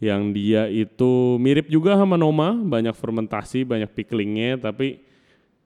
[0.01, 2.55] Yang dia itu mirip juga sama Noma.
[2.55, 4.57] Banyak fermentasi banyak picklingnya.
[4.57, 5.12] Tapi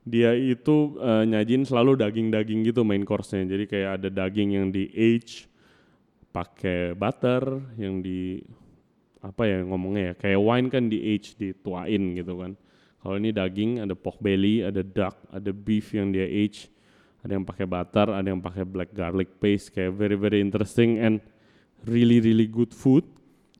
[0.08, 3.44] dia itu uh, nyajin selalu daging-daging gitu main course-nya.
[3.44, 5.52] Jadi kayak ada daging yang di age
[6.32, 8.40] pakai butter, yang di
[9.20, 12.56] apa ya ngomongnya ya kayak wine kan di age dituain gitu kan.
[13.04, 16.72] Kalau ini daging ada pork belly ada duck ada beef yang dia age
[17.26, 21.20] ada yang pakai butter ada yang pakai black garlic paste kayak very very interesting and
[21.84, 23.04] really really good food.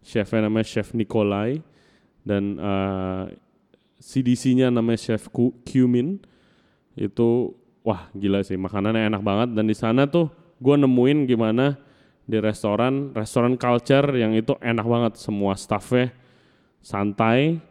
[0.06, 1.60] Chefnya namanya chef Nikolai
[2.24, 3.28] dan uh,
[4.00, 5.28] CDC-nya namanya chef
[5.68, 6.22] Cumin
[6.98, 7.54] itu
[7.86, 8.58] wah gila sih.
[8.58, 9.50] Makanannya enak banget.
[9.54, 11.78] Dan di sana tuh gue nemuin gimana
[12.28, 15.14] di restoran restoran culture yang itu enak banget.
[15.22, 16.12] Semua staffnya
[16.82, 17.62] santai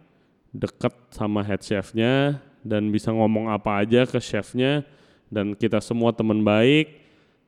[0.54, 4.86] deket sama head chefnya dan bisa ngomong apa aja ke chefnya.
[5.26, 7.04] Dan kita semua teman baik.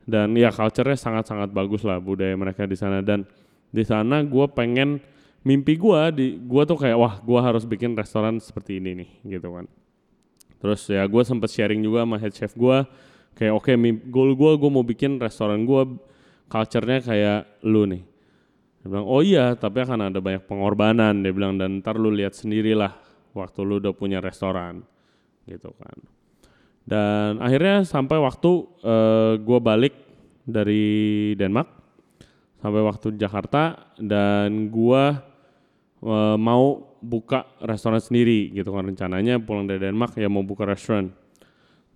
[0.09, 3.01] Dan ya culture-nya sangat-sangat bagus lah budaya mereka di sana.
[3.01, 3.23] Dan
[3.71, 4.99] di sana gue pengen
[5.47, 9.55] mimpi gue di gue tuh kayak wah gue harus bikin restoran seperti ini nih gitu
[9.55, 9.67] kan
[10.59, 12.83] terus ya gue sempet sharing juga sama head chef gue
[13.39, 13.79] kayak oke okay,
[14.11, 15.99] goal gue gue mau bikin restoran gue
[16.49, 18.03] culture-nya kayak lu nih.
[18.83, 21.21] Dia bilang, oh iya tapi akan ada banyak pengorbanan.
[21.21, 22.97] Dia bilang, dan ntar lu lihat sendirilah
[23.37, 24.83] waktu lu udah punya restoran.
[25.45, 25.97] Gitu kan.
[26.89, 29.95] Dan akhirnya sampai waktu uh, eh, gue balik
[30.49, 30.85] dari
[31.37, 31.69] Denmark,
[32.65, 35.05] sampai waktu Jakarta, dan gue
[36.03, 41.15] uh, mau buka restoran sendiri gitu kan rencananya pulang dari Denmark ya mau buka restoran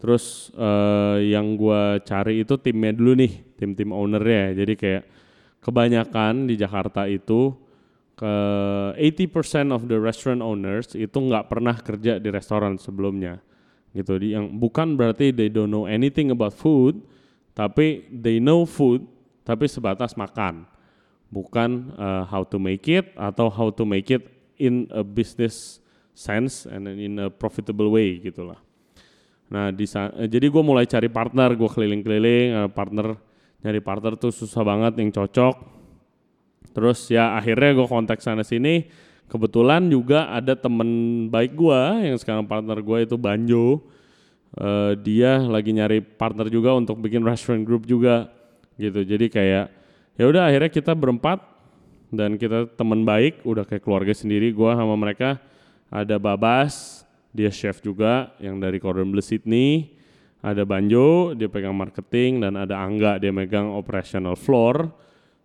[0.03, 4.51] Terus uh, yang gue cari itu timnya dulu nih, tim-tim ownernya.
[4.59, 5.07] Jadi kayak
[5.63, 7.55] kebanyakan di Jakarta itu
[8.19, 8.35] ke
[8.99, 13.39] 80% of the restaurant owners itu nggak pernah kerja di restoran sebelumnya.
[13.95, 14.19] Gitu.
[14.19, 16.99] Di yang bukan berarti they don't know anything about food,
[17.55, 19.07] tapi they know food
[19.47, 20.67] tapi sebatas makan.
[21.33, 24.29] Bukan uh, how to make it atau how to make it
[24.61, 25.81] in a business
[26.13, 28.61] sense and in a profitable way gitulah.
[29.53, 33.17] Nah, di eh, jadi gue mulai cari partner, gue keliling-keliling, uh, partner
[33.61, 35.55] nyari partner tuh susah banget yang cocok.
[36.73, 38.89] Terus ya akhirnya gue kontak sana sini.
[39.29, 41.81] Kebetulan juga ada temen baik gue
[42.13, 43.85] yang sekarang partner gue itu Banjo.
[44.53, 48.29] Uh, dia lagi nyari partner juga untuk bikin restaurant group juga
[48.77, 49.05] gitu.
[49.05, 49.82] Jadi kayak
[50.17, 51.41] ya udah akhirnya kita berempat
[52.13, 54.53] dan kita temen baik, udah kayak keluarga sendiri.
[54.53, 55.41] Gue sama mereka
[55.89, 57.03] ada Babas,
[57.33, 59.97] dia chef juga yang dari Cordon Bleu Sydney.
[60.43, 64.91] Ada Banjo dia pegang marketing dan ada Angga dia megang operational floor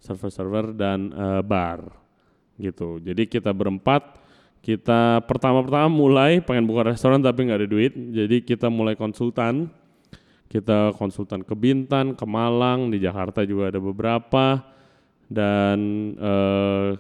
[0.02, 1.86] server-server dan uh, bar
[2.58, 2.98] gitu.
[2.98, 4.18] Jadi kita berempat
[4.66, 7.94] kita pertama-pertama mulai pengen buka restoran tapi nggak ada duit.
[7.94, 9.70] Jadi kita mulai konsultan
[10.48, 14.64] kita konsultan ke Bintan, ke Malang, di Jakarta juga ada beberapa
[15.28, 15.80] dan
[16.16, 16.96] uh,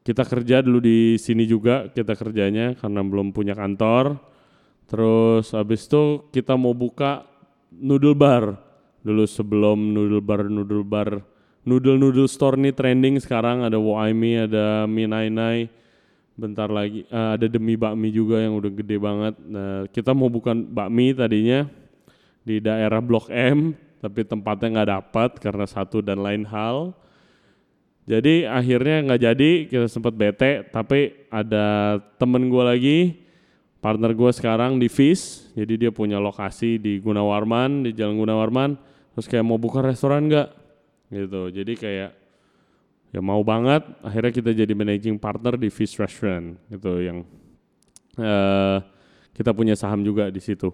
[0.00, 4.16] kita kerja dulu di sini juga kita kerjanya karena belum punya kantor.
[4.86, 7.26] Terus habis itu kita mau buka
[7.74, 8.54] noodle bar
[9.02, 11.10] dulu sebelum noodle bar noodle bar
[11.66, 15.66] noodle noodle store nih trending sekarang ada Waimi ada Mi Nai Nai
[16.38, 19.34] bentar lagi uh, ada demi bakmi juga yang udah gede banget.
[19.42, 21.66] Nah, kita mau bukan bakmi tadinya
[22.46, 23.74] di daerah Blok M
[24.06, 26.94] tapi tempatnya nggak dapat karena satu dan lain hal.
[28.06, 32.98] Jadi akhirnya nggak jadi, kita sempat bete, tapi ada temen gue lagi,
[33.82, 38.78] partner gue sekarang di FIS, jadi dia punya lokasi di Gunawarman, di Jalan Gunawarman,
[39.10, 40.48] terus kayak mau buka restoran nggak?
[41.10, 42.10] Gitu, jadi kayak
[43.10, 47.26] ya mau banget, akhirnya kita jadi managing partner di FIS Restaurant, gitu yang
[48.22, 48.86] uh,
[49.34, 50.70] kita punya saham juga di situ.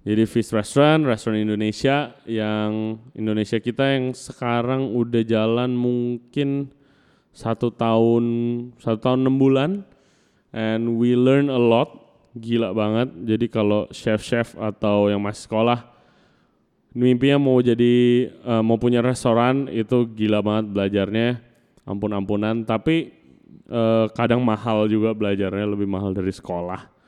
[0.00, 6.72] Jadi Fish Restaurant, restoran Indonesia yang Indonesia kita yang sekarang udah jalan mungkin
[7.36, 8.24] satu tahun
[8.80, 9.70] satu tahun enam bulan,
[10.56, 12.00] and we learn a lot,
[12.32, 13.12] gila banget.
[13.28, 15.84] Jadi kalau chef-chef atau yang masih sekolah
[16.96, 21.44] mimpinya mau jadi uh, mau punya restoran itu gila banget belajarnya,
[21.84, 22.64] ampun-ampunan.
[22.64, 23.12] Tapi
[23.68, 26.99] uh, kadang mahal juga belajarnya lebih mahal dari sekolah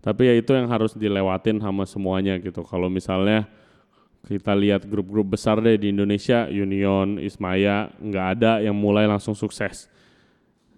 [0.00, 2.64] tapi ya itu yang harus dilewatin sama semuanya gitu.
[2.64, 3.44] Kalau misalnya
[4.24, 9.88] kita lihat grup-grup besar deh di Indonesia, Union, Ismaya, nggak ada yang mulai langsung sukses.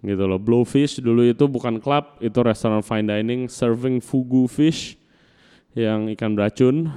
[0.03, 0.35] Gitu loh.
[0.35, 4.99] Bluefish dulu itu bukan klub, itu restoran fine dining serving fugu fish
[5.75, 6.91] yang ikan beracun.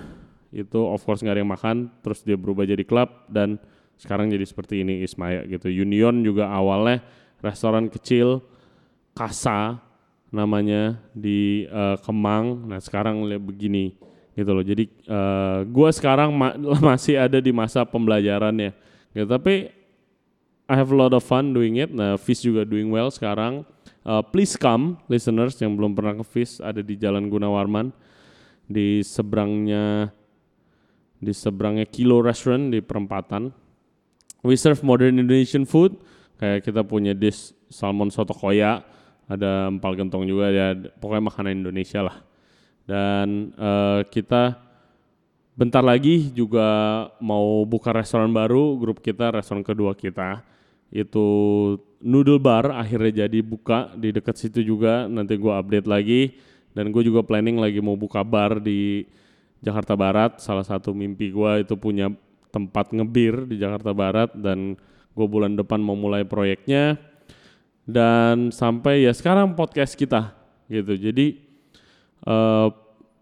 [0.51, 3.59] Itu of course nggak ada yang makan, terus dia berubah jadi klub dan
[3.95, 5.71] sekarang jadi seperti ini Ismaya gitu.
[5.71, 7.07] Union juga awalnya
[7.39, 8.43] restoran kecil,
[9.15, 9.79] kasa,
[10.31, 12.67] namanya di uh, Kemang.
[12.67, 13.95] Nah sekarang lihat begini
[14.37, 14.65] gitu loh.
[14.65, 16.55] Jadi uh, gue sekarang ma
[16.93, 18.75] masih ada di masa pembelajarannya.
[19.15, 19.27] Gitu.
[19.27, 19.73] Tapi
[20.67, 21.91] I have a lot of fun doing it.
[21.91, 23.63] Nah Fish juga doing well sekarang.
[24.07, 27.91] Uh, please come listeners yang belum pernah ke Fish ada di Jalan Gunawarman
[28.67, 30.15] di seberangnya
[31.19, 33.51] di seberangnya Kilo Restaurant di perempatan.
[34.47, 35.99] We serve modern Indonesian food
[36.37, 38.85] Kayak kita punya dish salmon soto koya,
[39.27, 42.17] ada empal gentong juga ya, pokoknya makanan Indonesia lah.
[42.87, 44.55] Dan uh, kita
[45.59, 46.67] bentar lagi juga
[47.19, 50.47] mau buka restoran baru, grup kita restoran kedua kita.
[50.95, 51.27] Itu
[51.99, 56.39] noodle bar akhirnya jadi buka di dekat situ juga nanti gue update lagi.
[56.71, 59.09] Dan gue juga planning lagi mau buka bar di
[59.59, 60.39] Jakarta Barat.
[60.39, 62.13] Salah satu mimpi gue itu punya
[62.55, 64.79] tempat ngebir di Jakarta Barat dan
[65.17, 67.01] gue bulan depan mau mulai proyeknya
[67.87, 70.35] dan sampai ya sekarang podcast kita
[70.67, 71.39] gitu jadi
[72.27, 72.69] uh,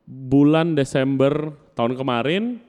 [0.09, 2.65] bulan Desember tahun kemarin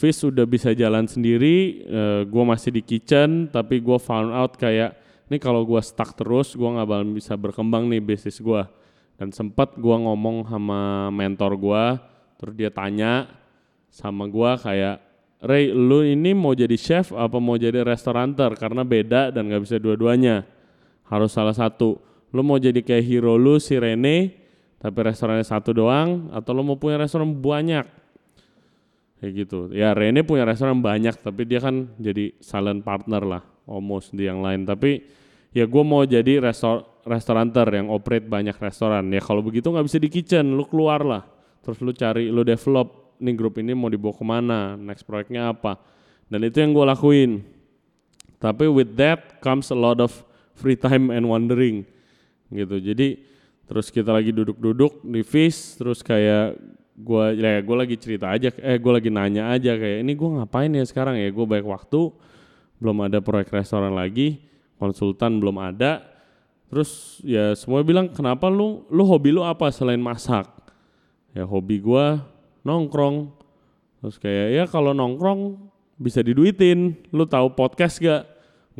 [0.00, 4.56] Fish sudah bisa jalan sendiri, uh, eh, gue masih di kitchen, tapi gue found out
[4.56, 4.96] kayak
[5.28, 8.64] ini kalau gue stuck terus, gue nggak bakal bisa berkembang nih bisnis gue.
[9.20, 11.84] Dan sempat gue ngomong sama mentor gue,
[12.40, 13.28] terus dia tanya
[13.92, 15.04] sama gue kayak,
[15.44, 18.56] Ray, lu ini mau jadi chef apa mau jadi restoranter?
[18.56, 20.48] Karena beda dan nggak bisa dua-duanya.
[21.10, 21.98] Harus salah satu.
[22.30, 24.38] Lu mau jadi kayak hero lu si Rene,
[24.78, 28.00] tapi restorannya satu doang, atau lu mau punya restoran banyak?
[29.20, 29.68] kayak gitu.
[29.76, 34.40] Ya Rene punya restoran banyak tapi dia kan jadi silent partner lah almost di yang
[34.40, 34.64] lain.
[34.64, 35.04] Tapi
[35.52, 39.12] ya gue mau jadi restor restoranter yang operate banyak restoran.
[39.12, 41.22] Ya kalau begitu nggak bisa di kitchen lu keluar lah.
[41.60, 45.76] Terus lu cari lu develop nih grup ini mau dibawa ke mana next proyeknya apa.
[46.32, 47.44] Dan itu yang gue lakuin.
[48.40, 50.24] Tapi with that comes a lot of
[50.60, 51.88] free time and wandering
[52.52, 52.76] gitu.
[52.76, 53.24] Jadi
[53.64, 56.60] terus kita lagi duduk-duduk di fish terus kayak
[57.00, 60.68] gue ya gue lagi cerita aja eh gue lagi nanya aja kayak ini gue ngapain
[60.68, 61.32] ya sekarang ya?
[61.32, 62.12] Gue banyak waktu
[62.76, 64.44] belum ada proyek restoran lagi
[64.76, 66.04] konsultan belum ada.
[66.70, 70.46] Terus ya semua bilang kenapa lu lu hobi lu apa selain masak?
[71.32, 72.06] Ya hobi gue
[72.62, 73.32] nongkrong.
[74.00, 75.60] Terus kayak ya kalau nongkrong
[76.00, 76.96] bisa diduitin.
[77.12, 78.24] Lu tahu podcast gak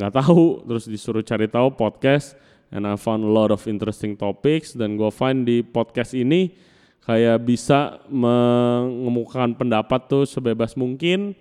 [0.01, 2.33] nggak tahu terus disuruh cari tahu podcast
[2.73, 6.57] and I found a lot of interesting topics dan gue find di podcast ini
[7.05, 11.37] kayak bisa mengemukakan pendapat tuh sebebas mungkin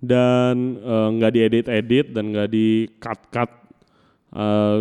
[0.00, 3.50] dan eh, nggak uh, diedit-edit dan nggak di cut-cut
[4.32, 4.80] uh,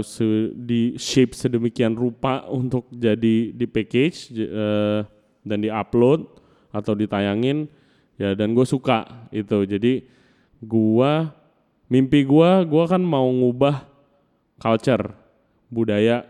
[0.56, 5.04] di shape sedemikian rupa untuk jadi di package uh,
[5.43, 6.24] dan di-upload
[6.72, 7.68] atau ditayangin.
[8.20, 9.64] Ya dan gue suka itu.
[9.64, 10.04] Jadi
[10.60, 11.32] gua
[11.90, 13.84] mimpi gua gua kan mau ngubah
[14.62, 15.12] culture
[15.68, 16.26] budaya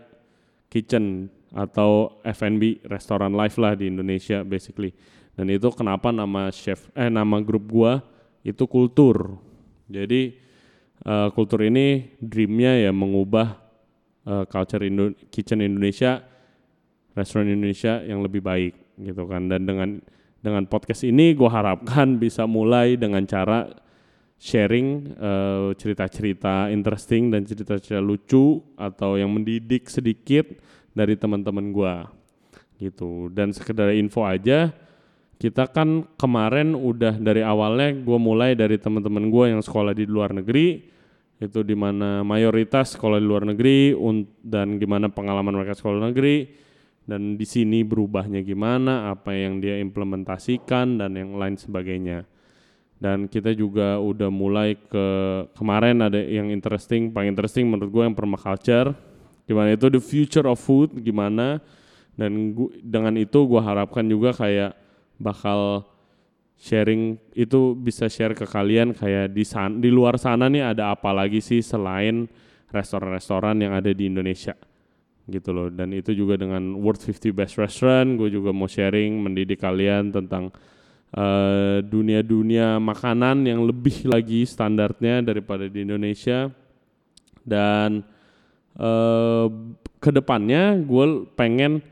[0.72, 4.94] kitchen atau F&B restoran live lah di Indonesia basically.
[5.34, 8.02] Dan itu kenapa nama chef eh nama grup gua
[8.42, 9.36] itu kultur.
[9.90, 10.36] Jadi
[11.04, 13.56] uh, kultur ini dreamnya ya mengubah
[14.26, 16.22] uh, culture Indo kitchen Indonesia,
[17.16, 19.48] restoran Indonesia yang lebih baik gitu kan.
[19.48, 19.90] Dan dengan
[20.40, 23.68] dengan podcast ini gue harapkan bisa mulai dengan cara
[24.40, 25.12] sharing
[25.76, 30.48] cerita cerita-cerita interesting dan cerita-cerita lucu atau yang mendidik sedikit
[30.96, 31.94] dari teman-teman gue
[32.80, 33.28] gitu.
[33.28, 34.72] Dan sekedar info aja
[35.36, 40.32] kita kan kemarin udah dari awalnya gue mulai dari teman-teman gue yang sekolah di luar
[40.32, 40.88] negeri
[41.40, 43.96] itu di mana mayoritas sekolah di luar negeri
[44.44, 46.52] dan gimana pengalaman mereka sekolah negeri
[47.08, 52.28] dan di sini berubahnya gimana apa yang dia implementasikan dan yang lain sebagainya
[53.00, 55.06] dan kita juga udah mulai ke
[55.56, 58.92] kemarin ada yang interesting paling interesting menurut gue yang permaculture.
[59.48, 61.64] Gimana itu the future of food gimana?
[62.12, 64.76] Dan gua, dengan itu gue harapkan juga kayak
[65.16, 65.88] bakal
[66.60, 71.08] sharing itu bisa share ke kalian kayak di san, di luar sana nih ada apa
[71.16, 72.28] lagi sih selain
[72.68, 74.52] restoran-restoran yang ada di Indonesia?
[75.24, 75.72] Gitu loh.
[75.72, 80.52] Dan itu juga dengan World 50 Best Restaurant gue juga mau sharing mendidik kalian tentang
[81.14, 86.50] uh, dunia-dunia makanan yang lebih lagi standarnya daripada di Indonesia
[87.42, 88.04] dan
[88.78, 89.46] uh,
[90.00, 91.84] ke depannya gue pengen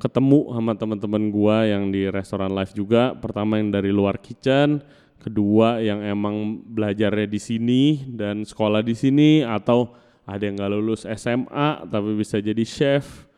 [0.00, 3.12] ketemu sama teman-teman gue yang di restoran live juga.
[3.12, 4.80] Pertama yang dari luar kitchen,
[5.20, 9.92] kedua yang emang belajarnya di sini dan sekolah di sini atau
[10.24, 13.28] ada yang nggak lulus SMA tapi bisa jadi chef.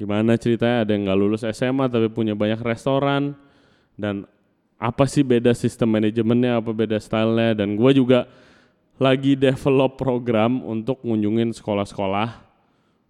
[0.00, 3.36] Gimana ceritanya ada yang nggak lulus SMA tapi punya banyak restoran
[3.98, 4.30] dan
[4.78, 7.58] apa sih beda sistem manajemennya, apa beda stylenya?
[7.58, 8.30] Dan gue juga
[9.02, 12.46] lagi develop program untuk ngunjungin sekolah-sekolah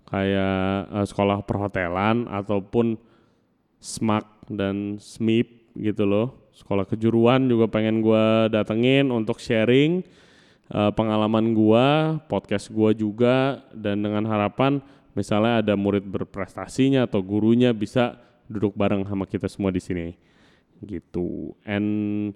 [0.09, 2.97] kayak uh, sekolah perhotelan ataupun
[3.77, 6.49] SMAK dan SMIP gitu loh.
[6.57, 10.01] Sekolah kejuruan juga pengen gue datengin untuk sharing
[10.73, 11.89] uh, pengalaman gue,
[12.33, 13.61] podcast gue juga.
[13.77, 14.81] Dan dengan harapan
[15.13, 18.17] misalnya ada murid berprestasinya atau gurunya bisa
[18.49, 20.28] duduk bareng sama kita semua di sini
[20.85, 21.55] gitu.
[21.67, 22.31] And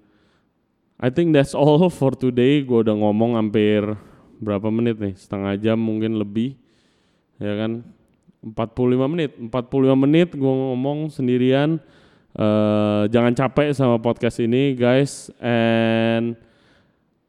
[0.98, 2.62] I think that's all for today.
[2.62, 3.82] Gue udah ngomong hampir
[4.42, 5.14] berapa menit nih?
[5.18, 6.58] Setengah jam mungkin lebih.
[7.38, 7.86] Ya kan?
[8.42, 9.30] 45 menit.
[9.38, 11.78] 45 menit gue ngomong sendirian.
[12.32, 16.32] Uh, jangan capek sama podcast ini guys and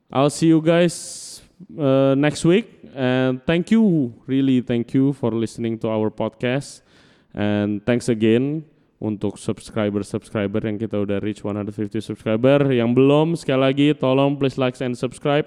[0.07, 1.43] I'll see you guys
[1.76, 6.88] uh, next week and thank you really thank you for listening to our podcast
[7.36, 8.64] and thanks again
[9.04, 12.72] untuk subscriber-subscriber yang kita udah reach 150 subscriber.
[12.72, 15.43] Yang belum sekali lagi tolong please like and subscribe.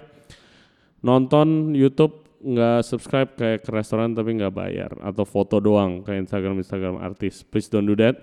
[1.01, 6.61] Nonton YouTube nggak subscribe kayak ke restoran tapi nggak bayar atau foto doang kayak Instagram
[6.61, 7.41] Instagram artis.
[7.41, 8.21] Please don't do that.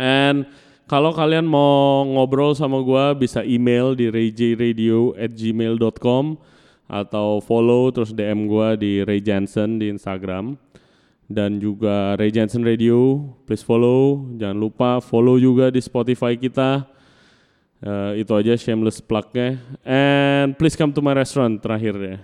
[0.00, 0.48] And
[0.88, 6.40] kalau kalian mau ngobrol sama gue bisa email di rayjradio at gmail.com
[6.90, 10.69] atau follow terus DM gue di Ray Jensen di Instagram
[11.30, 13.30] dan juga Ray Jensen Radio.
[13.46, 16.82] Please follow, jangan lupa follow juga di Spotify kita.
[17.80, 19.56] Uh, itu aja shameless plugnya.
[19.86, 22.18] And please come to my restaurant terakhir ya.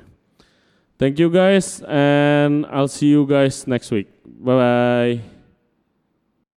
[0.98, 4.10] Thank you guys and I'll see you guys next week.
[4.26, 5.35] Bye bye.